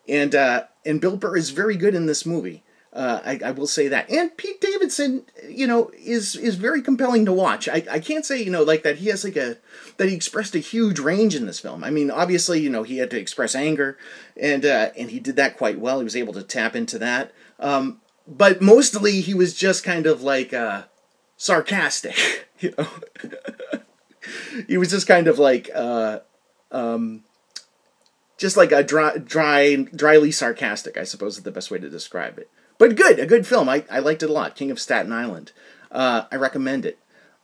and 0.08 0.34
uh, 0.34 0.64
and 0.84 1.00
Bill 1.00 1.16
Burr 1.16 1.36
is 1.36 1.50
very 1.50 1.76
good 1.76 1.94
in 1.94 2.06
this 2.06 2.24
movie. 2.24 2.62
Uh, 2.94 3.20
I, 3.24 3.40
I, 3.46 3.50
will 3.50 3.66
say 3.66 3.88
that. 3.88 4.08
And 4.08 4.36
Pete 4.36 4.60
Davidson, 4.60 5.24
you 5.48 5.66
know, 5.66 5.90
is 5.98 6.36
is 6.36 6.54
very 6.54 6.80
compelling 6.80 7.24
to 7.24 7.32
watch. 7.32 7.68
I, 7.68 7.82
I 7.90 7.98
can't 7.98 8.24
say, 8.24 8.40
you 8.40 8.52
know, 8.52 8.62
like 8.62 8.84
that 8.84 8.98
he 8.98 9.08
has 9.08 9.24
like 9.24 9.34
a 9.34 9.56
that 9.96 10.08
he 10.08 10.14
expressed 10.14 10.54
a 10.54 10.60
huge 10.60 11.00
range 11.00 11.34
in 11.34 11.46
this 11.46 11.58
film. 11.58 11.82
I 11.82 11.90
mean, 11.90 12.08
obviously, 12.08 12.60
you 12.60 12.70
know, 12.70 12.84
he 12.84 12.98
had 12.98 13.10
to 13.10 13.18
express 13.18 13.56
anger 13.56 13.98
and 14.40 14.64
uh, 14.64 14.90
and 14.96 15.10
he 15.10 15.18
did 15.18 15.34
that 15.34 15.56
quite 15.56 15.80
well. 15.80 15.98
He 15.98 16.04
was 16.04 16.14
able 16.14 16.34
to 16.34 16.44
tap 16.44 16.76
into 16.76 16.96
that. 17.00 17.32
Um, 17.58 18.00
but 18.26 18.62
mostly 18.62 19.20
he 19.20 19.34
was 19.34 19.54
just 19.54 19.84
kind 19.84 20.06
of 20.06 20.22
like 20.22 20.52
uh, 20.52 20.84
sarcastic, 21.36 22.48
you 22.60 22.74
know. 22.76 22.88
he 24.68 24.78
was 24.78 24.90
just 24.90 25.06
kind 25.06 25.28
of 25.28 25.38
like 25.38 25.70
uh, 25.74 26.20
um, 26.70 27.24
just 28.38 28.56
like 28.56 28.72
a 28.72 28.82
dry, 28.82 29.18
dry, 29.18 29.76
dryly 29.76 30.32
sarcastic, 30.32 30.96
I 30.96 31.04
suppose 31.04 31.38
is 31.38 31.44
the 31.44 31.50
best 31.50 31.70
way 31.70 31.78
to 31.78 31.90
describe 31.90 32.38
it. 32.38 32.50
But 32.78 32.96
good, 32.96 33.18
a 33.18 33.26
good 33.26 33.46
film. 33.46 33.68
I, 33.68 33.84
I 33.90 34.00
liked 34.00 34.22
it 34.22 34.30
a 34.30 34.32
lot. 34.32 34.56
King 34.56 34.70
of 34.70 34.80
Staten 34.80 35.12
Island. 35.12 35.52
Uh, 35.90 36.24
I 36.32 36.36
recommend 36.36 36.84
it. 36.84 36.98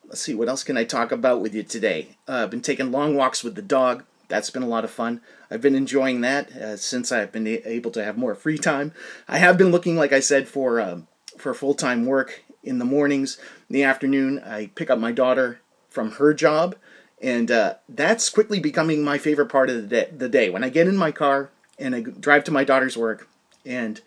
Let's 0.04 0.22
see, 0.22 0.34
what 0.34 0.48
else 0.48 0.64
can 0.64 0.76
I 0.76 0.82
talk 0.82 1.12
about 1.12 1.40
with 1.40 1.54
you 1.54 1.62
today? 1.62 2.16
Uh, 2.26 2.42
I've 2.42 2.50
been 2.50 2.62
taking 2.62 2.90
long 2.90 3.14
walks 3.14 3.44
with 3.44 3.54
the 3.54 3.62
dog. 3.62 4.04
That's 4.30 4.48
been 4.48 4.62
a 4.62 4.68
lot 4.68 4.84
of 4.84 4.90
fun. 4.90 5.20
I've 5.50 5.60
been 5.60 5.74
enjoying 5.74 6.22
that 6.22 6.50
uh, 6.52 6.76
since 6.76 7.12
I've 7.12 7.32
been 7.32 7.46
able 7.46 7.90
to 7.90 8.04
have 8.04 8.16
more 8.16 8.34
free 8.34 8.56
time. 8.56 8.92
I 9.28 9.38
have 9.38 9.58
been 9.58 9.70
looking, 9.70 9.96
like 9.96 10.12
I 10.12 10.20
said, 10.20 10.48
for 10.48 10.80
um, 10.80 11.08
for 11.36 11.52
full 11.52 11.74
time 11.74 12.06
work 12.06 12.44
in 12.62 12.78
the 12.78 12.84
mornings. 12.84 13.36
In 13.68 13.74
the 13.74 13.82
afternoon, 13.82 14.38
I 14.38 14.70
pick 14.74 14.88
up 14.88 14.98
my 14.98 15.12
daughter 15.12 15.60
from 15.88 16.12
her 16.12 16.32
job, 16.32 16.76
and 17.20 17.50
uh, 17.50 17.74
that's 17.88 18.30
quickly 18.30 18.60
becoming 18.60 19.02
my 19.02 19.18
favorite 19.18 19.48
part 19.50 19.68
of 19.68 19.76
the 19.76 19.82
day, 19.82 20.08
the 20.16 20.28
day. 20.28 20.48
When 20.48 20.64
I 20.64 20.70
get 20.70 20.86
in 20.86 20.96
my 20.96 21.10
car 21.10 21.50
and 21.78 21.94
I 21.94 22.00
drive 22.00 22.44
to 22.44 22.52
my 22.52 22.64
daughter's 22.64 22.96
work, 22.96 23.28
and 23.66 24.00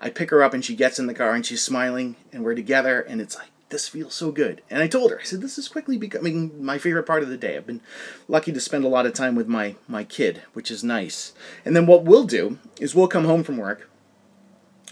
I 0.00 0.10
pick 0.10 0.30
her 0.30 0.42
up 0.42 0.54
and 0.54 0.64
she 0.64 0.76
gets 0.76 0.98
in 0.98 1.06
the 1.06 1.14
car 1.14 1.34
and 1.34 1.44
she's 1.44 1.62
smiling 1.62 2.16
and 2.32 2.44
we're 2.44 2.54
together 2.54 3.00
and 3.00 3.20
it's 3.20 3.36
like 3.36 3.48
this 3.70 3.88
feels 3.88 4.14
so 4.14 4.30
good. 4.30 4.62
And 4.70 4.82
I 4.82 4.86
told 4.86 5.10
her, 5.10 5.20
I 5.20 5.24
said, 5.24 5.40
this 5.40 5.58
is 5.58 5.68
quickly 5.68 5.96
becoming 5.96 6.64
my 6.64 6.78
favorite 6.78 7.04
part 7.06 7.22
of 7.22 7.28
the 7.28 7.36
day. 7.36 7.56
I've 7.56 7.66
been 7.66 7.80
lucky 8.28 8.52
to 8.52 8.60
spend 8.60 8.84
a 8.84 8.88
lot 8.88 9.06
of 9.06 9.14
time 9.14 9.34
with 9.34 9.48
my 9.48 9.76
my 9.88 10.04
kid, 10.04 10.42
which 10.52 10.70
is 10.70 10.84
nice. 10.84 11.32
And 11.64 11.74
then 11.74 11.86
what 11.86 12.04
we'll 12.04 12.24
do 12.24 12.58
is 12.80 12.94
we'll 12.94 13.08
come 13.08 13.24
home 13.24 13.42
from 13.42 13.56
work, 13.56 13.90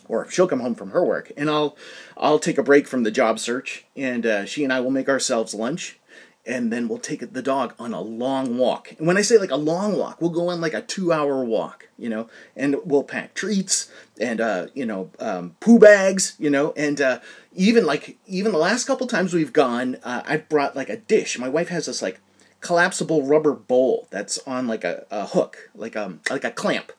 or 0.08 0.28
she'll 0.30 0.48
come 0.48 0.60
home 0.60 0.74
from 0.74 0.90
her 0.90 1.04
work, 1.04 1.32
and 1.36 1.48
I'll 1.48 1.76
I'll 2.16 2.38
take 2.38 2.58
a 2.58 2.62
break 2.62 2.86
from 2.86 3.02
the 3.02 3.10
job 3.10 3.38
search, 3.38 3.84
and 3.96 4.26
uh, 4.26 4.44
she 4.44 4.64
and 4.64 4.72
I 4.72 4.80
will 4.80 4.90
make 4.90 5.08
ourselves 5.08 5.54
lunch, 5.54 5.98
and 6.44 6.72
then 6.72 6.88
we'll 6.88 6.98
take 6.98 7.32
the 7.32 7.42
dog 7.42 7.74
on 7.78 7.92
a 7.92 8.00
long 8.00 8.58
walk. 8.58 8.92
And 8.98 9.06
when 9.06 9.16
I 9.16 9.22
say 9.22 9.38
like 9.38 9.52
a 9.52 9.56
long 9.56 9.96
walk, 9.96 10.20
we'll 10.20 10.30
go 10.30 10.48
on 10.48 10.60
like 10.60 10.74
a 10.74 10.82
two 10.82 11.12
hour 11.12 11.44
walk, 11.44 11.88
you 11.96 12.08
know, 12.08 12.28
and 12.56 12.76
we'll 12.84 13.04
pack 13.04 13.34
treats 13.34 13.90
and, 14.20 14.40
uh, 14.40 14.66
you 14.74 14.84
know, 14.84 15.10
um, 15.20 15.54
poo 15.60 15.78
bags, 15.78 16.34
you 16.38 16.50
know, 16.50 16.72
and 16.76 17.00
uh, 17.00 17.20
even 17.54 17.86
like, 17.86 18.18
even 18.26 18.50
the 18.52 18.58
last 18.58 18.86
couple 18.86 19.06
times 19.06 19.32
we've 19.32 19.52
gone, 19.52 19.98
uh, 20.02 20.22
I've 20.26 20.48
brought 20.48 20.74
like 20.74 20.88
a 20.88 20.96
dish. 20.96 21.38
My 21.38 21.48
wife 21.48 21.68
has 21.68 21.86
this 21.86 22.02
like 22.02 22.20
collapsible 22.60 23.24
rubber 23.24 23.54
bowl 23.54 24.08
that's 24.10 24.38
on 24.40 24.66
like 24.66 24.82
a, 24.82 25.06
a 25.12 25.26
hook, 25.26 25.70
like, 25.76 25.94
um, 25.94 26.20
like 26.28 26.44
a 26.44 26.50
clamp. 26.50 26.90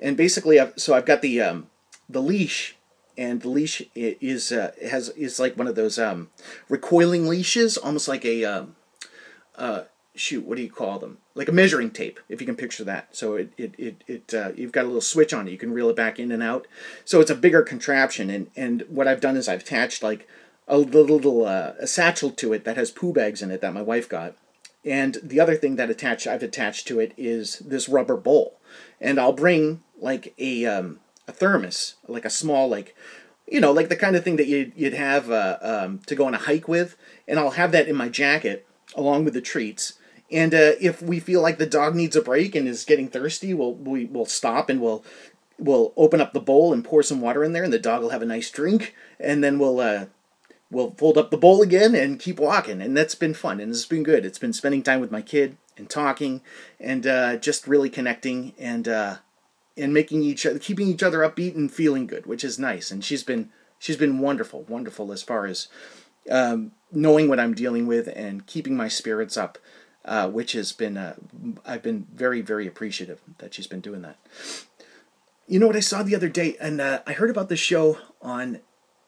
And 0.00 0.16
basically, 0.16 0.58
I've, 0.58 0.72
so 0.76 0.94
I've 0.94 1.06
got 1.06 1.20
the, 1.20 1.40
um, 1.42 1.66
the 2.08 2.22
leash 2.22 2.76
and 3.18 3.40
the 3.40 3.48
leash 3.48 3.82
is 3.94 4.52
uh, 4.52 4.72
has 4.86 5.08
is 5.10 5.40
like 5.40 5.56
one 5.56 5.66
of 5.66 5.74
those 5.74 5.98
um, 5.98 6.28
recoiling 6.68 7.26
leashes, 7.26 7.78
almost 7.78 8.08
like 8.08 8.26
a 8.26 8.44
um, 8.44 8.76
uh, 9.56 9.82
shoot, 10.16 10.44
what 10.44 10.56
do 10.56 10.62
you 10.62 10.70
call 10.70 10.98
them? 10.98 11.18
Like 11.34 11.48
a 11.48 11.52
measuring 11.52 11.90
tape, 11.90 12.18
if 12.28 12.40
you 12.40 12.46
can 12.46 12.56
picture 12.56 12.84
that. 12.84 13.14
So 13.14 13.36
it 13.36 13.52
it 13.56 13.74
it, 13.78 14.04
it 14.06 14.34
uh, 14.34 14.52
you've 14.56 14.72
got 14.72 14.84
a 14.84 14.88
little 14.88 15.00
switch 15.00 15.32
on 15.32 15.46
it. 15.46 15.50
You 15.50 15.58
can 15.58 15.72
reel 15.72 15.90
it 15.90 15.96
back 15.96 16.18
in 16.18 16.32
and 16.32 16.42
out. 16.42 16.66
So 17.04 17.20
it's 17.20 17.30
a 17.30 17.34
bigger 17.34 17.62
contraption. 17.62 18.30
And 18.30 18.50
and 18.56 18.84
what 18.88 19.06
I've 19.06 19.20
done 19.20 19.36
is 19.36 19.48
I've 19.48 19.60
attached 19.60 20.02
like 20.02 20.26
a 20.66 20.78
little 20.78 21.44
uh, 21.46 21.72
a 21.78 21.86
satchel 21.86 22.30
to 22.30 22.52
it 22.52 22.64
that 22.64 22.76
has 22.76 22.90
poo 22.90 23.12
bags 23.12 23.42
in 23.42 23.50
it 23.50 23.60
that 23.60 23.74
my 23.74 23.82
wife 23.82 24.08
got. 24.08 24.34
And 24.84 25.18
the 25.22 25.40
other 25.40 25.56
thing 25.56 25.76
that 25.76 25.90
attached 25.90 26.26
I've 26.26 26.42
attached 26.42 26.86
to 26.88 27.00
it 27.00 27.12
is 27.16 27.58
this 27.60 27.88
rubber 27.88 28.16
bowl. 28.16 28.58
And 29.00 29.20
I'll 29.20 29.32
bring 29.32 29.82
like 30.00 30.34
a 30.38 30.64
um, 30.66 31.00
a 31.28 31.32
thermos, 31.32 31.96
like 32.08 32.24
a 32.24 32.30
small 32.30 32.68
like 32.68 32.94
you 33.48 33.60
know, 33.60 33.70
like 33.70 33.88
the 33.88 33.96
kind 33.96 34.16
of 34.16 34.24
thing 34.24 34.34
that 34.36 34.48
you'd, 34.48 34.72
you'd 34.74 34.92
have 34.94 35.30
uh, 35.30 35.56
um, 35.62 36.00
to 36.06 36.16
go 36.16 36.26
on 36.26 36.34
a 36.34 36.38
hike 36.38 36.66
with, 36.66 36.96
and 37.28 37.38
I'll 37.38 37.50
have 37.52 37.70
that 37.70 37.86
in 37.86 37.94
my 37.94 38.08
jacket 38.08 38.65
along 38.96 39.24
with 39.24 39.34
the 39.34 39.40
treats. 39.40 39.94
And 40.30 40.52
uh, 40.52 40.72
if 40.80 41.00
we 41.00 41.20
feel 41.20 41.40
like 41.40 41.58
the 41.58 41.66
dog 41.66 41.94
needs 41.94 42.16
a 42.16 42.22
break 42.22 42.54
and 42.56 42.66
is 42.66 42.84
getting 42.84 43.08
thirsty, 43.08 43.54
we'll 43.54 43.74
we, 43.74 44.06
will 44.06 44.26
stop 44.26 44.68
and 44.68 44.80
we'll 44.80 45.04
we'll 45.58 45.92
open 45.96 46.20
up 46.20 46.32
the 46.32 46.40
bowl 46.40 46.72
and 46.72 46.84
pour 46.84 47.02
some 47.02 47.20
water 47.20 47.44
in 47.44 47.52
there, 47.52 47.62
and 47.62 47.72
the 47.72 47.78
dog 47.78 48.02
will 48.02 48.10
have 48.10 48.22
a 48.22 48.26
nice 48.26 48.50
drink. 48.50 48.94
And 49.20 49.44
then 49.44 49.58
we'll 49.58 49.78
uh, 49.78 50.06
we'll 50.70 50.92
fold 50.92 51.16
up 51.16 51.30
the 51.30 51.36
bowl 51.36 51.62
again 51.62 51.94
and 51.94 52.18
keep 52.18 52.40
walking. 52.40 52.82
And 52.82 52.96
that's 52.96 53.14
been 53.14 53.34
fun, 53.34 53.60
and 53.60 53.70
it's 53.70 53.86
been 53.86 54.02
good. 54.02 54.26
It's 54.26 54.38
been 54.38 54.52
spending 54.52 54.82
time 54.82 55.00
with 55.00 55.12
my 55.12 55.22
kid 55.22 55.56
and 55.76 55.88
talking, 55.88 56.40
and 56.80 57.06
uh, 57.06 57.36
just 57.36 57.68
really 57.68 57.90
connecting 57.90 58.52
and 58.58 58.88
uh, 58.88 59.16
and 59.76 59.94
making 59.94 60.22
each 60.22 60.44
other 60.44 60.58
keeping 60.58 60.88
each 60.88 61.02
other 61.02 61.18
upbeat 61.18 61.54
and 61.54 61.70
feeling 61.70 62.06
good, 62.06 62.26
which 62.26 62.42
is 62.42 62.58
nice. 62.58 62.90
And 62.90 63.04
she's 63.04 63.22
been 63.22 63.50
she's 63.78 63.96
been 63.96 64.18
wonderful, 64.18 64.64
wonderful 64.64 65.12
as 65.12 65.22
far 65.22 65.46
as 65.46 65.68
um, 66.30 66.72
knowing 66.92 67.28
what 67.28 67.40
I'm 67.40 67.54
dealing 67.54 67.86
with 67.86 68.08
and 68.14 68.46
keeping 68.46 68.76
my 68.76 68.88
spirits 68.88 69.36
up, 69.36 69.58
uh, 70.04 70.28
which 70.28 70.52
has 70.52 70.72
been 70.72 70.96
uh, 70.96 71.14
I've 71.64 71.82
been 71.82 72.06
very 72.14 72.40
very 72.40 72.66
appreciative 72.66 73.20
that 73.38 73.54
she's 73.54 73.66
been 73.66 73.80
doing 73.80 74.02
that. 74.02 74.16
You 75.48 75.60
know 75.60 75.66
what 75.66 75.76
I 75.76 75.80
saw 75.80 76.02
the 76.02 76.16
other 76.16 76.28
day, 76.28 76.56
and 76.60 76.80
uh, 76.80 77.00
I 77.06 77.12
heard 77.12 77.30
about 77.30 77.48
this 77.48 77.60
show 77.60 77.98
on 78.20 78.60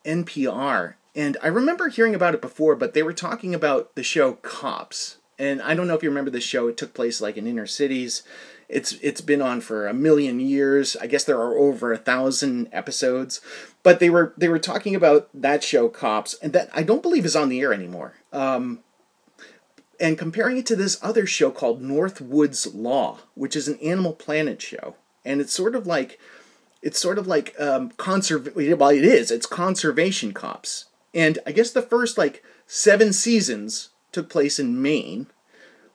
NPR, 0.04 0.94
and 1.14 1.36
I 1.42 1.48
remember 1.48 1.88
hearing 1.88 2.14
about 2.14 2.34
it 2.34 2.40
before, 2.40 2.76
but 2.76 2.94
they 2.94 3.02
were 3.02 3.12
talking 3.12 3.54
about 3.54 3.94
the 3.96 4.04
show 4.04 4.34
Cops, 4.34 5.16
and 5.38 5.60
I 5.62 5.74
don't 5.74 5.88
know 5.88 5.94
if 5.94 6.02
you 6.02 6.08
remember 6.08 6.30
the 6.30 6.40
show. 6.40 6.68
It 6.68 6.76
took 6.76 6.94
place 6.94 7.20
like 7.20 7.36
in 7.36 7.46
inner 7.46 7.66
cities. 7.66 8.22
It's 8.68 8.92
it's 9.00 9.22
been 9.22 9.40
on 9.40 9.60
for 9.62 9.86
a 9.86 9.94
million 9.94 10.40
years. 10.40 10.96
I 10.96 11.06
guess 11.06 11.24
there 11.24 11.40
are 11.40 11.56
over 11.56 11.92
a 11.92 11.98
thousand 11.98 12.68
episodes, 12.70 13.40
but 13.82 13.98
they 13.98 14.10
were 14.10 14.34
they 14.36 14.48
were 14.48 14.58
talking 14.58 14.94
about 14.94 15.28
that 15.32 15.64
show 15.64 15.88
Cops, 15.88 16.34
and 16.42 16.52
that 16.52 16.68
I 16.74 16.82
don't 16.82 17.02
believe 17.02 17.24
is 17.24 17.36
on 17.36 17.48
the 17.48 17.60
air 17.60 17.72
anymore. 17.72 18.14
Um, 18.32 18.80
and 19.98 20.18
comparing 20.18 20.58
it 20.58 20.66
to 20.66 20.76
this 20.76 20.98
other 21.02 21.26
show 21.26 21.50
called 21.50 21.80
North 21.82 22.20
Woods 22.20 22.66
Law, 22.74 23.20
which 23.34 23.56
is 23.56 23.68
an 23.68 23.78
Animal 23.78 24.12
Planet 24.12 24.60
show, 24.60 24.96
and 25.24 25.40
it's 25.40 25.52
sort 25.52 25.74
of 25.74 25.86
like 25.86 26.20
it's 26.82 27.00
sort 27.00 27.18
of 27.18 27.26
like 27.26 27.54
um. 27.58 27.92
Well, 27.98 28.90
it 28.90 29.04
is. 29.04 29.30
It's 29.30 29.46
conservation 29.46 30.32
cops, 30.32 30.86
and 31.14 31.38
I 31.46 31.52
guess 31.52 31.70
the 31.70 31.82
first 31.82 32.18
like 32.18 32.44
seven 32.66 33.14
seasons 33.14 33.88
took 34.12 34.28
place 34.28 34.58
in 34.58 34.80
Maine, 34.80 35.26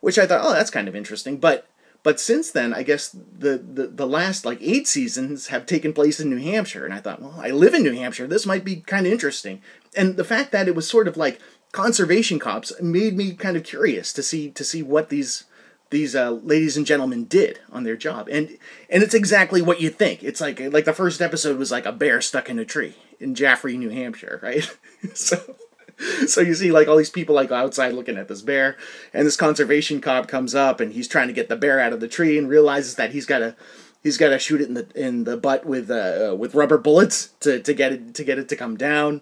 which 0.01 0.17
I 0.17 0.25
thought, 0.25 0.41
oh, 0.43 0.53
that's 0.53 0.71
kind 0.71 0.87
of 0.87 0.95
interesting. 0.95 1.37
But 1.37 1.67
but 2.03 2.19
since 2.19 2.51
then, 2.51 2.73
I 2.73 2.83
guess 2.83 3.09
the, 3.09 3.57
the, 3.57 3.87
the 3.87 4.05
last 4.05 4.45
like 4.45 4.59
eight 4.61 4.87
seasons 4.87 5.47
have 5.47 5.65
taken 5.65 5.93
place 5.93 6.19
in 6.19 6.29
New 6.29 6.37
Hampshire. 6.37 6.83
And 6.83 6.93
I 6.93 6.99
thought, 6.99 7.21
well, 7.21 7.39
I 7.41 7.51
live 7.51 7.73
in 7.73 7.81
New 7.81 7.93
Hampshire. 7.93 8.27
This 8.27 8.45
might 8.45 8.65
be 8.65 8.77
kind 8.81 9.07
of 9.07 9.13
interesting. 9.13 9.61
And 9.95 10.17
the 10.17 10.25
fact 10.25 10.51
that 10.51 10.67
it 10.67 10.75
was 10.75 10.87
sort 10.87 11.07
of 11.07 11.15
like 11.15 11.39
conservation 11.71 12.39
cops 12.39 12.73
made 12.81 13.15
me 13.15 13.33
kind 13.33 13.55
of 13.55 13.63
curious 13.63 14.11
to 14.13 14.21
see 14.21 14.51
to 14.51 14.63
see 14.63 14.83
what 14.83 15.09
these 15.09 15.45
these 15.89 16.15
uh, 16.15 16.31
ladies 16.31 16.75
and 16.75 16.85
gentlemen 16.85 17.23
did 17.23 17.59
on 17.71 17.83
their 17.83 17.95
job. 17.95 18.27
And 18.29 18.57
and 18.89 19.01
it's 19.01 19.13
exactly 19.13 19.61
what 19.61 19.79
you 19.79 19.89
think. 19.89 20.23
It's 20.23 20.41
like 20.41 20.59
like 20.59 20.85
the 20.85 20.93
first 20.93 21.21
episode 21.21 21.57
was 21.57 21.71
like 21.71 21.85
a 21.85 21.93
bear 21.93 22.19
stuck 22.19 22.49
in 22.49 22.59
a 22.59 22.65
tree 22.65 22.95
in 23.19 23.33
Jaffrey, 23.33 23.77
New 23.77 23.89
Hampshire, 23.89 24.39
right? 24.43 24.69
so 25.13 25.55
so 26.27 26.41
you 26.41 26.53
see 26.53 26.71
like 26.71 26.87
all 26.87 26.97
these 26.97 27.09
people 27.09 27.35
like 27.35 27.51
outside 27.51 27.93
looking 27.93 28.17
at 28.17 28.27
this 28.27 28.41
bear 28.41 28.77
and 29.13 29.25
this 29.25 29.37
conservation 29.37 30.01
cop 30.01 30.27
comes 30.27 30.55
up 30.55 30.79
and 30.79 30.93
he's 30.93 31.07
trying 31.07 31.27
to 31.27 31.33
get 31.33 31.49
the 31.49 31.55
bear 31.55 31.79
out 31.79 31.93
of 31.93 31.99
the 31.99 32.07
tree 32.07 32.37
and 32.37 32.49
realizes 32.49 32.95
that 32.95 33.11
he's 33.11 33.25
got 33.25 33.39
to 33.39 33.55
he's 34.03 34.17
got 34.17 34.29
to 34.29 34.39
shoot 34.39 34.61
it 34.61 34.67
in 34.67 34.73
the 34.73 34.87
in 34.95 35.23
the 35.23 35.37
butt 35.37 35.65
with 35.65 35.89
uh, 35.89 36.35
with 36.37 36.53
rubber 36.53 36.77
bullets 36.77 37.29
to, 37.39 37.59
to 37.59 37.73
get 37.73 37.93
it 37.93 38.13
to 38.15 38.23
get 38.23 38.37
it 38.37 38.49
to 38.49 38.55
come 38.55 38.77
down. 38.77 39.21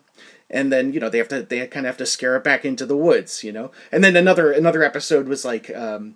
And 0.50 0.72
then 0.72 0.92
you 0.92 1.00
know 1.00 1.10
they 1.10 1.20
have 1.20 1.30
to 1.30 1.44
they 1.44 1.66
kind 1.68 1.86
of 1.86 1.92
have 1.92 1.98
to 1.98 2.06
scare 2.06 2.36
it 2.36 2.44
back 2.44 2.66
into 2.66 2.86
the 2.86 2.98
woods 2.98 3.44
you 3.44 3.54
know? 3.54 3.72
And 3.92 4.04
then 4.04 4.16
another 4.16 4.52
another 4.52 4.84
episode 4.84 5.28
was 5.28 5.46
like 5.46 5.74
um, 5.76 6.16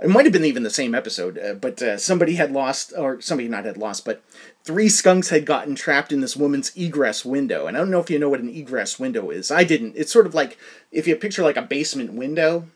it 0.00 0.10
might 0.10 0.26
have 0.26 0.32
been 0.32 0.44
even 0.44 0.62
the 0.62 0.70
same 0.70 0.94
episode 0.94 1.38
uh, 1.38 1.54
but 1.54 1.80
uh, 1.82 1.96
somebody 1.96 2.34
had 2.34 2.52
lost 2.52 2.92
or 2.96 3.20
somebody 3.20 3.48
not 3.48 3.64
had 3.64 3.76
lost 3.76 4.04
but 4.04 4.22
three 4.66 4.88
skunks 4.88 5.28
had 5.28 5.46
gotten 5.46 5.76
trapped 5.76 6.12
in 6.12 6.20
this 6.20 6.36
woman's 6.36 6.76
egress 6.76 7.24
window. 7.24 7.66
And 7.66 7.76
i 7.76 7.80
don't 7.80 7.90
know 7.90 8.00
if 8.00 8.10
you 8.10 8.18
know 8.18 8.28
what 8.28 8.40
an 8.40 8.50
egress 8.50 8.98
window 8.98 9.30
is. 9.30 9.50
I 9.50 9.64
didn't. 9.64 9.94
It's 9.96 10.12
sort 10.12 10.26
of 10.26 10.34
like 10.34 10.58
if 10.90 11.06
you 11.06 11.14
picture 11.16 11.42
like 11.42 11.56
a 11.56 11.62
basement 11.62 12.12
window 12.12 12.66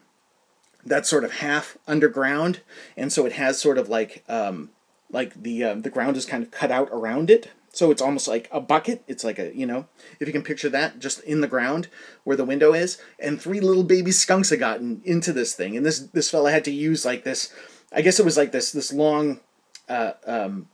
that's 0.86 1.08
sort 1.08 1.24
of 1.24 1.32
half 1.32 1.76
underground. 1.86 2.60
And 2.96 3.12
so 3.12 3.26
it 3.26 3.32
has 3.32 3.60
sort 3.60 3.76
of 3.76 3.88
like 3.88 4.24
um, 4.28 4.70
like 5.10 5.34
the 5.34 5.64
um, 5.64 5.82
the 5.82 5.90
ground 5.90 6.16
is 6.16 6.24
kind 6.24 6.42
of 6.42 6.50
cut 6.50 6.70
out 6.70 6.88
around 6.92 7.28
it 7.28 7.50
so 7.72 7.90
it's 7.90 8.02
almost 8.02 8.26
like 8.26 8.48
a 8.50 8.60
bucket. 8.60 9.04
It's 9.06 9.22
like 9.22 9.38
a, 9.38 9.54
you 9.56 9.66
know, 9.66 9.86
if 10.18 10.26
you 10.26 10.32
can 10.32 10.42
picture 10.42 10.68
that, 10.70 10.98
just 10.98 11.20
in 11.20 11.40
the 11.40 11.48
ground 11.48 11.88
where 12.24 12.36
the 12.36 12.44
window 12.44 12.72
is. 12.74 13.00
And 13.18 13.40
three 13.40 13.60
little 13.60 13.84
baby 13.84 14.10
skunks 14.10 14.50
had 14.50 14.58
gotten 14.58 15.00
into 15.04 15.32
this 15.32 15.54
thing. 15.54 15.76
And 15.76 15.86
this 15.86 16.00
this 16.00 16.30
fella 16.30 16.50
had 16.50 16.64
to 16.64 16.72
use 16.72 17.04
like 17.04 17.24
this, 17.24 17.52
I 17.92 18.02
guess 18.02 18.18
it 18.18 18.24
was 18.24 18.36
like 18.36 18.52
this 18.52 18.72
this 18.72 18.92
long 18.92 19.40
uh, 19.88 20.12
um, 20.26 20.68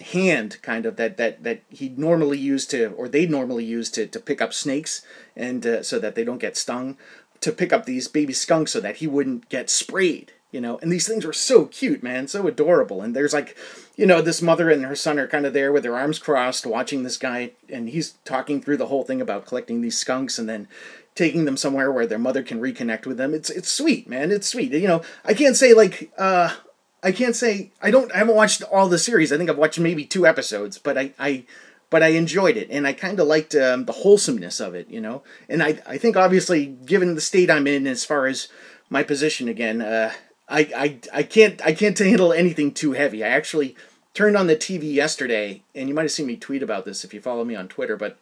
hand 0.00 0.58
kind 0.62 0.86
of 0.86 0.96
that 0.96 1.16
that 1.18 1.44
that 1.44 1.62
he 1.68 1.90
normally 1.90 2.38
used 2.38 2.70
to 2.70 2.88
or 2.92 3.08
they 3.08 3.26
normally 3.26 3.64
use 3.64 3.90
to 3.90 4.06
to 4.06 4.18
pick 4.18 4.40
up 4.40 4.52
snakes 4.52 5.02
and 5.36 5.64
uh, 5.66 5.82
so 5.82 5.98
that 5.98 6.14
they 6.14 6.24
don't 6.24 6.38
get 6.38 6.56
stung 6.56 6.96
to 7.40 7.52
pick 7.52 7.72
up 7.72 7.86
these 7.86 8.08
baby 8.08 8.32
skunks 8.32 8.72
so 8.72 8.80
that 8.80 8.96
he 8.96 9.06
wouldn't 9.06 9.48
get 9.48 9.70
sprayed 9.70 10.32
you 10.50 10.60
know 10.60 10.78
and 10.78 10.90
these 10.90 11.06
things 11.06 11.24
are 11.24 11.32
so 11.32 11.66
cute 11.66 12.02
man 12.02 12.28
so 12.28 12.46
adorable. 12.46 13.02
And 13.02 13.14
there's 13.14 13.32
like 13.32 13.56
you 13.96 14.06
know 14.06 14.20
this 14.20 14.42
mother 14.42 14.70
and 14.70 14.84
her 14.84 14.96
son 14.96 15.18
are 15.18 15.26
kind 15.26 15.46
of 15.46 15.52
there 15.52 15.72
with 15.72 15.82
their 15.82 15.96
arms 15.96 16.18
crossed 16.18 16.66
watching 16.66 17.02
this 17.02 17.16
guy 17.16 17.52
and 17.68 17.88
he's 17.88 18.12
talking 18.24 18.60
through 18.60 18.76
the 18.76 18.86
whole 18.86 19.04
thing 19.04 19.20
about 19.20 19.46
collecting 19.46 19.80
these 19.80 19.98
skunks 19.98 20.38
and 20.38 20.48
then 20.48 20.68
taking 21.14 21.44
them 21.44 21.56
somewhere 21.56 21.90
where 21.90 22.06
their 22.06 22.18
mother 22.18 22.42
can 22.42 22.60
reconnect 22.60 23.06
with 23.06 23.16
them. 23.16 23.34
It's 23.34 23.50
it's 23.50 23.70
sweet 23.70 24.08
man 24.08 24.30
it's 24.30 24.48
sweet. 24.48 24.72
You 24.72 24.88
know 24.88 25.02
i 25.24 25.34
can't 25.34 25.56
say 25.56 25.74
like 25.74 26.12
uh 26.18 26.54
i 27.02 27.12
can't 27.12 27.36
say 27.36 27.72
i 27.80 27.90
don't 27.90 28.12
i 28.12 28.18
haven't 28.18 28.36
watched 28.36 28.62
all 28.62 28.88
the 28.88 28.98
series. 28.98 29.32
I 29.32 29.38
think 29.38 29.50
i've 29.50 29.58
watched 29.58 29.78
maybe 29.78 30.04
two 30.04 30.26
episodes 30.26 30.78
but 30.78 30.96
i 30.98 31.12
i 31.18 31.44
but 31.90 32.04
I 32.04 32.08
enjoyed 32.08 32.56
it, 32.56 32.68
and 32.70 32.86
I 32.86 32.92
kind 32.92 33.18
of 33.18 33.26
liked 33.26 33.54
um, 33.54 33.84
the 33.84 33.92
wholesomeness 33.92 34.60
of 34.60 34.74
it, 34.74 34.88
you 34.88 35.00
know. 35.00 35.22
And 35.48 35.60
I, 35.62 35.82
I 35.84 35.98
think 35.98 36.16
obviously, 36.16 36.66
given 36.66 37.16
the 37.16 37.20
state 37.20 37.50
I'm 37.50 37.66
in 37.66 37.86
as 37.86 38.04
far 38.04 38.26
as 38.26 38.48
my 38.88 39.02
position 39.02 39.48
again, 39.48 39.82
uh, 39.82 40.12
I, 40.50 40.60
I, 40.76 40.98
I 41.12 41.22
can't 41.22 41.64
I 41.64 41.72
can't 41.72 41.98
handle 41.98 42.32
anything 42.32 42.72
too 42.72 42.92
heavy. 42.92 43.22
I 43.24 43.28
actually 43.28 43.76
turned 44.14 44.36
on 44.36 44.48
the 44.48 44.56
TV 44.56 44.92
yesterday, 44.92 45.62
and 45.74 45.88
you 45.88 45.94
might 45.94 46.02
have 46.02 46.10
seen 46.10 46.26
me 46.26 46.36
tweet 46.36 46.62
about 46.62 46.84
this 46.84 47.04
if 47.04 47.14
you 47.14 47.20
follow 47.20 47.44
me 47.44 47.54
on 47.54 47.68
Twitter, 47.68 47.96
but 47.96 48.18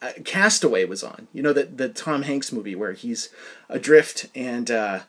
uh, 0.00 0.12
Cast 0.24 0.62
Away 0.62 0.84
was 0.84 1.02
on. 1.02 1.26
You 1.32 1.42
know 1.42 1.52
that 1.52 1.76
the 1.76 1.88
Tom 1.88 2.22
Hanks 2.22 2.52
movie 2.52 2.76
where 2.76 2.92
he's 2.92 3.28
adrift 3.68 4.28
and 4.34 4.70
uh, 4.70 5.00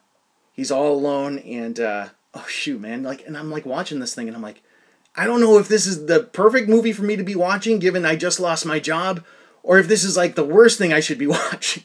he's 0.53 0.71
all 0.71 0.91
alone, 0.93 1.37
and 1.39 1.79
uh, 1.79 2.09
oh 2.33 2.45
shoot, 2.47 2.81
man! 2.81 3.03
Like, 3.03 3.25
and 3.27 3.37
I'm 3.37 3.51
like 3.51 3.65
watching 3.65 3.99
this 3.99 4.15
thing, 4.15 4.27
and 4.27 4.35
I'm 4.35 4.43
like, 4.43 4.63
I 5.15 5.25
don't 5.25 5.41
know 5.41 5.59
if 5.59 5.67
this 5.67 5.85
is 5.85 6.07
the 6.07 6.23
perfect 6.23 6.67
movie 6.67 6.93
for 6.93 7.03
me 7.03 7.15
to 7.15 7.23
be 7.23 7.35
watching, 7.35 7.77
given 7.77 8.05
I 8.05 8.15
just 8.15 8.39
lost 8.39 8.65
my 8.65 8.79
job, 8.79 9.23
or 9.61 9.77
if 9.77 9.87
this 9.87 10.03
is 10.03 10.17
like 10.17 10.35
the 10.35 10.43
worst 10.43 10.79
thing 10.79 10.91
I 10.91 10.99
should 10.99 11.19
be 11.19 11.27
watching. 11.27 11.83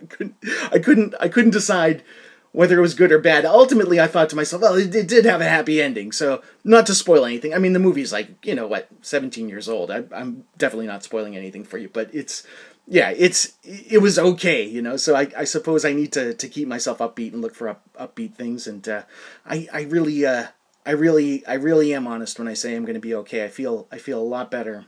I 0.00 0.06
couldn't 0.06 0.36
I 0.70 0.78
couldn't 0.78 1.14
I 1.20 1.28
couldn't 1.28 1.52
decide 1.52 2.02
whether 2.52 2.78
it 2.78 2.82
was 2.82 2.94
good 2.94 3.12
or 3.12 3.18
bad. 3.18 3.44
Ultimately, 3.44 4.00
I 4.00 4.06
thought 4.06 4.28
to 4.30 4.36
myself, 4.36 4.62
well, 4.62 4.74
it, 4.74 4.94
it, 4.94 5.06
did 5.06 5.24
have 5.24 5.40
a 5.40 5.48
happy 5.48 5.80
ending. 5.80 6.12
So, 6.12 6.42
not 6.64 6.86
to 6.86 6.94
spoil 6.94 7.24
anything. 7.24 7.54
I 7.54 7.58
mean, 7.58 7.72
the 7.72 7.78
movie's 7.78 8.12
like, 8.12 8.44
you 8.44 8.54
know, 8.54 8.66
what, 8.66 8.88
17 9.02 9.48
years 9.48 9.68
old. 9.68 9.90
I, 9.90 10.02
am 10.12 10.44
definitely 10.58 10.88
not 10.88 11.04
spoiling 11.04 11.36
anything 11.36 11.64
for 11.64 11.78
you, 11.78 11.88
but 11.88 12.12
it's, 12.12 12.44
yeah, 12.88 13.12
it's, 13.16 13.52
it 13.62 14.02
was 14.02 14.18
okay, 14.18 14.64
you 14.64 14.82
know. 14.82 14.96
So, 14.96 15.14
I, 15.14 15.28
I 15.36 15.44
suppose 15.44 15.84
I 15.84 15.92
need 15.92 16.12
to, 16.12 16.34
to 16.34 16.48
keep 16.48 16.66
myself 16.66 16.98
upbeat 16.98 17.32
and 17.32 17.40
look 17.40 17.54
for 17.54 17.68
up, 17.68 17.82
upbeat 17.98 18.34
things. 18.34 18.66
And 18.66 18.86
uh, 18.88 19.02
I, 19.46 19.68
I 19.72 19.82
really, 19.82 20.26
uh, 20.26 20.48
I 20.84 20.92
really, 20.92 21.46
I 21.46 21.54
really 21.54 21.94
am 21.94 22.08
honest 22.08 22.38
when 22.38 22.48
I 22.48 22.54
say 22.54 22.74
I'm 22.74 22.84
going 22.84 22.94
to 22.94 23.00
be 23.00 23.14
okay. 23.14 23.44
I 23.44 23.48
feel, 23.48 23.86
I 23.92 23.98
feel 23.98 24.20
a 24.20 24.24
lot 24.24 24.50
better. 24.50 24.86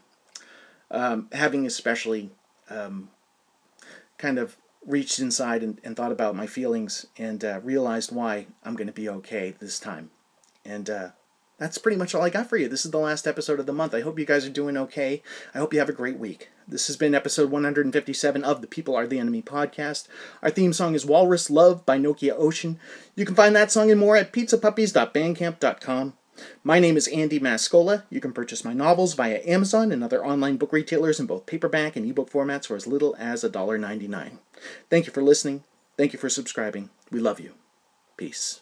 Um, 0.90 1.28
having 1.32 1.64
especially 1.64 2.30
um, 2.68 3.08
kind 4.18 4.38
of 4.38 4.56
reached 4.86 5.18
inside 5.18 5.62
and, 5.62 5.80
and 5.84 5.96
thought 5.96 6.12
about 6.12 6.36
my 6.36 6.46
feelings 6.46 7.06
and 7.16 7.44
uh, 7.44 7.60
realized 7.62 8.12
why 8.12 8.46
I'm 8.64 8.74
going 8.74 8.86
to 8.86 8.92
be 8.92 9.08
okay 9.08 9.54
this 9.58 9.78
time. 9.78 10.10
And 10.64 10.88
uh, 10.90 11.08
that's 11.58 11.78
pretty 11.78 11.96
much 11.96 12.14
all 12.14 12.22
I 12.22 12.30
got 12.30 12.48
for 12.48 12.56
you. 12.56 12.68
This 12.68 12.84
is 12.84 12.90
the 12.90 12.98
last 12.98 13.26
episode 13.26 13.60
of 13.60 13.66
the 13.66 13.72
month. 13.72 13.94
I 13.94 14.00
hope 14.00 14.18
you 14.18 14.24
guys 14.24 14.44
are 14.46 14.50
doing 14.50 14.76
okay. 14.76 15.22
I 15.54 15.58
hope 15.58 15.72
you 15.72 15.78
have 15.78 15.88
a 15.88 15.92
great 15.92 16.18
week. 16.18 16.50
This 16.66 16.86
has 16.86 16.96
been 16.96 17.14
episode 17.14 17.50
157 17.50 18.44
of 18.44 18.60
the 18.60 18.66
People 18.66 18.96
Are 18.96 19.06
the 19.06 19.18
Enemy 19.18 19.42
podcast. 19.42 20.08
Our 20.42 20.50
theme 20.50 20.72
song 20.72 20.94
is 20.94 21.06
Walrus 21.06 21.50
Love 21.50 21.84
by 21.84 21.98
Nokia 21.98 22.34
Ocean. 22.36 22.78
You 23.14 23.24
can 23.24 23.34
find 23.34 23.54
that 23.54 23.70
song 23.70 23.90
and 23.90 24.00
more 24.00 24.16
at 24.16 24.32
pizzapuppies.bandcamp.com. 24.32 26.14
My 26.64 26.78
name 26.78 26.96
is 26.96 27.08
Andy 27.08 27.38
Mascola. 27.38 28.04
You 28.10 28.20
can 28.20 28.32
purchase 28.32 28.64
my 28.64 28.72
novels 28.72 29.14
via 29.14 29.40
Amazon 29.46 29.92
and 29.92 30.02
other 30.02 30.24
online 30.24 30.56
book 30.56 30.72
retailers 30.72 31.20
in 31.20 31.26
both 31.26 31.46
paperback 31.46 31.96
and 31.96 32.08
ebook 32.08 32.30
formats 32.30 32.66
for 32.66 32.76
as 32.76 32.86
little 32.86 33.14
as 33.18 33.44
$1.99. 33.44 34.38
Thank 34.88 35.06
you 35.06 35.12
for 35.12 35.22
listening. 35.22 35.64
Thank 35.96 36.12
you 36.12 36.18
for 36.18 36.28
subscribing. 36.28 36.90
We 37.10 37.20
love 37.20 37.38
you. 37.38 37.52
Peace. 38.16 38.61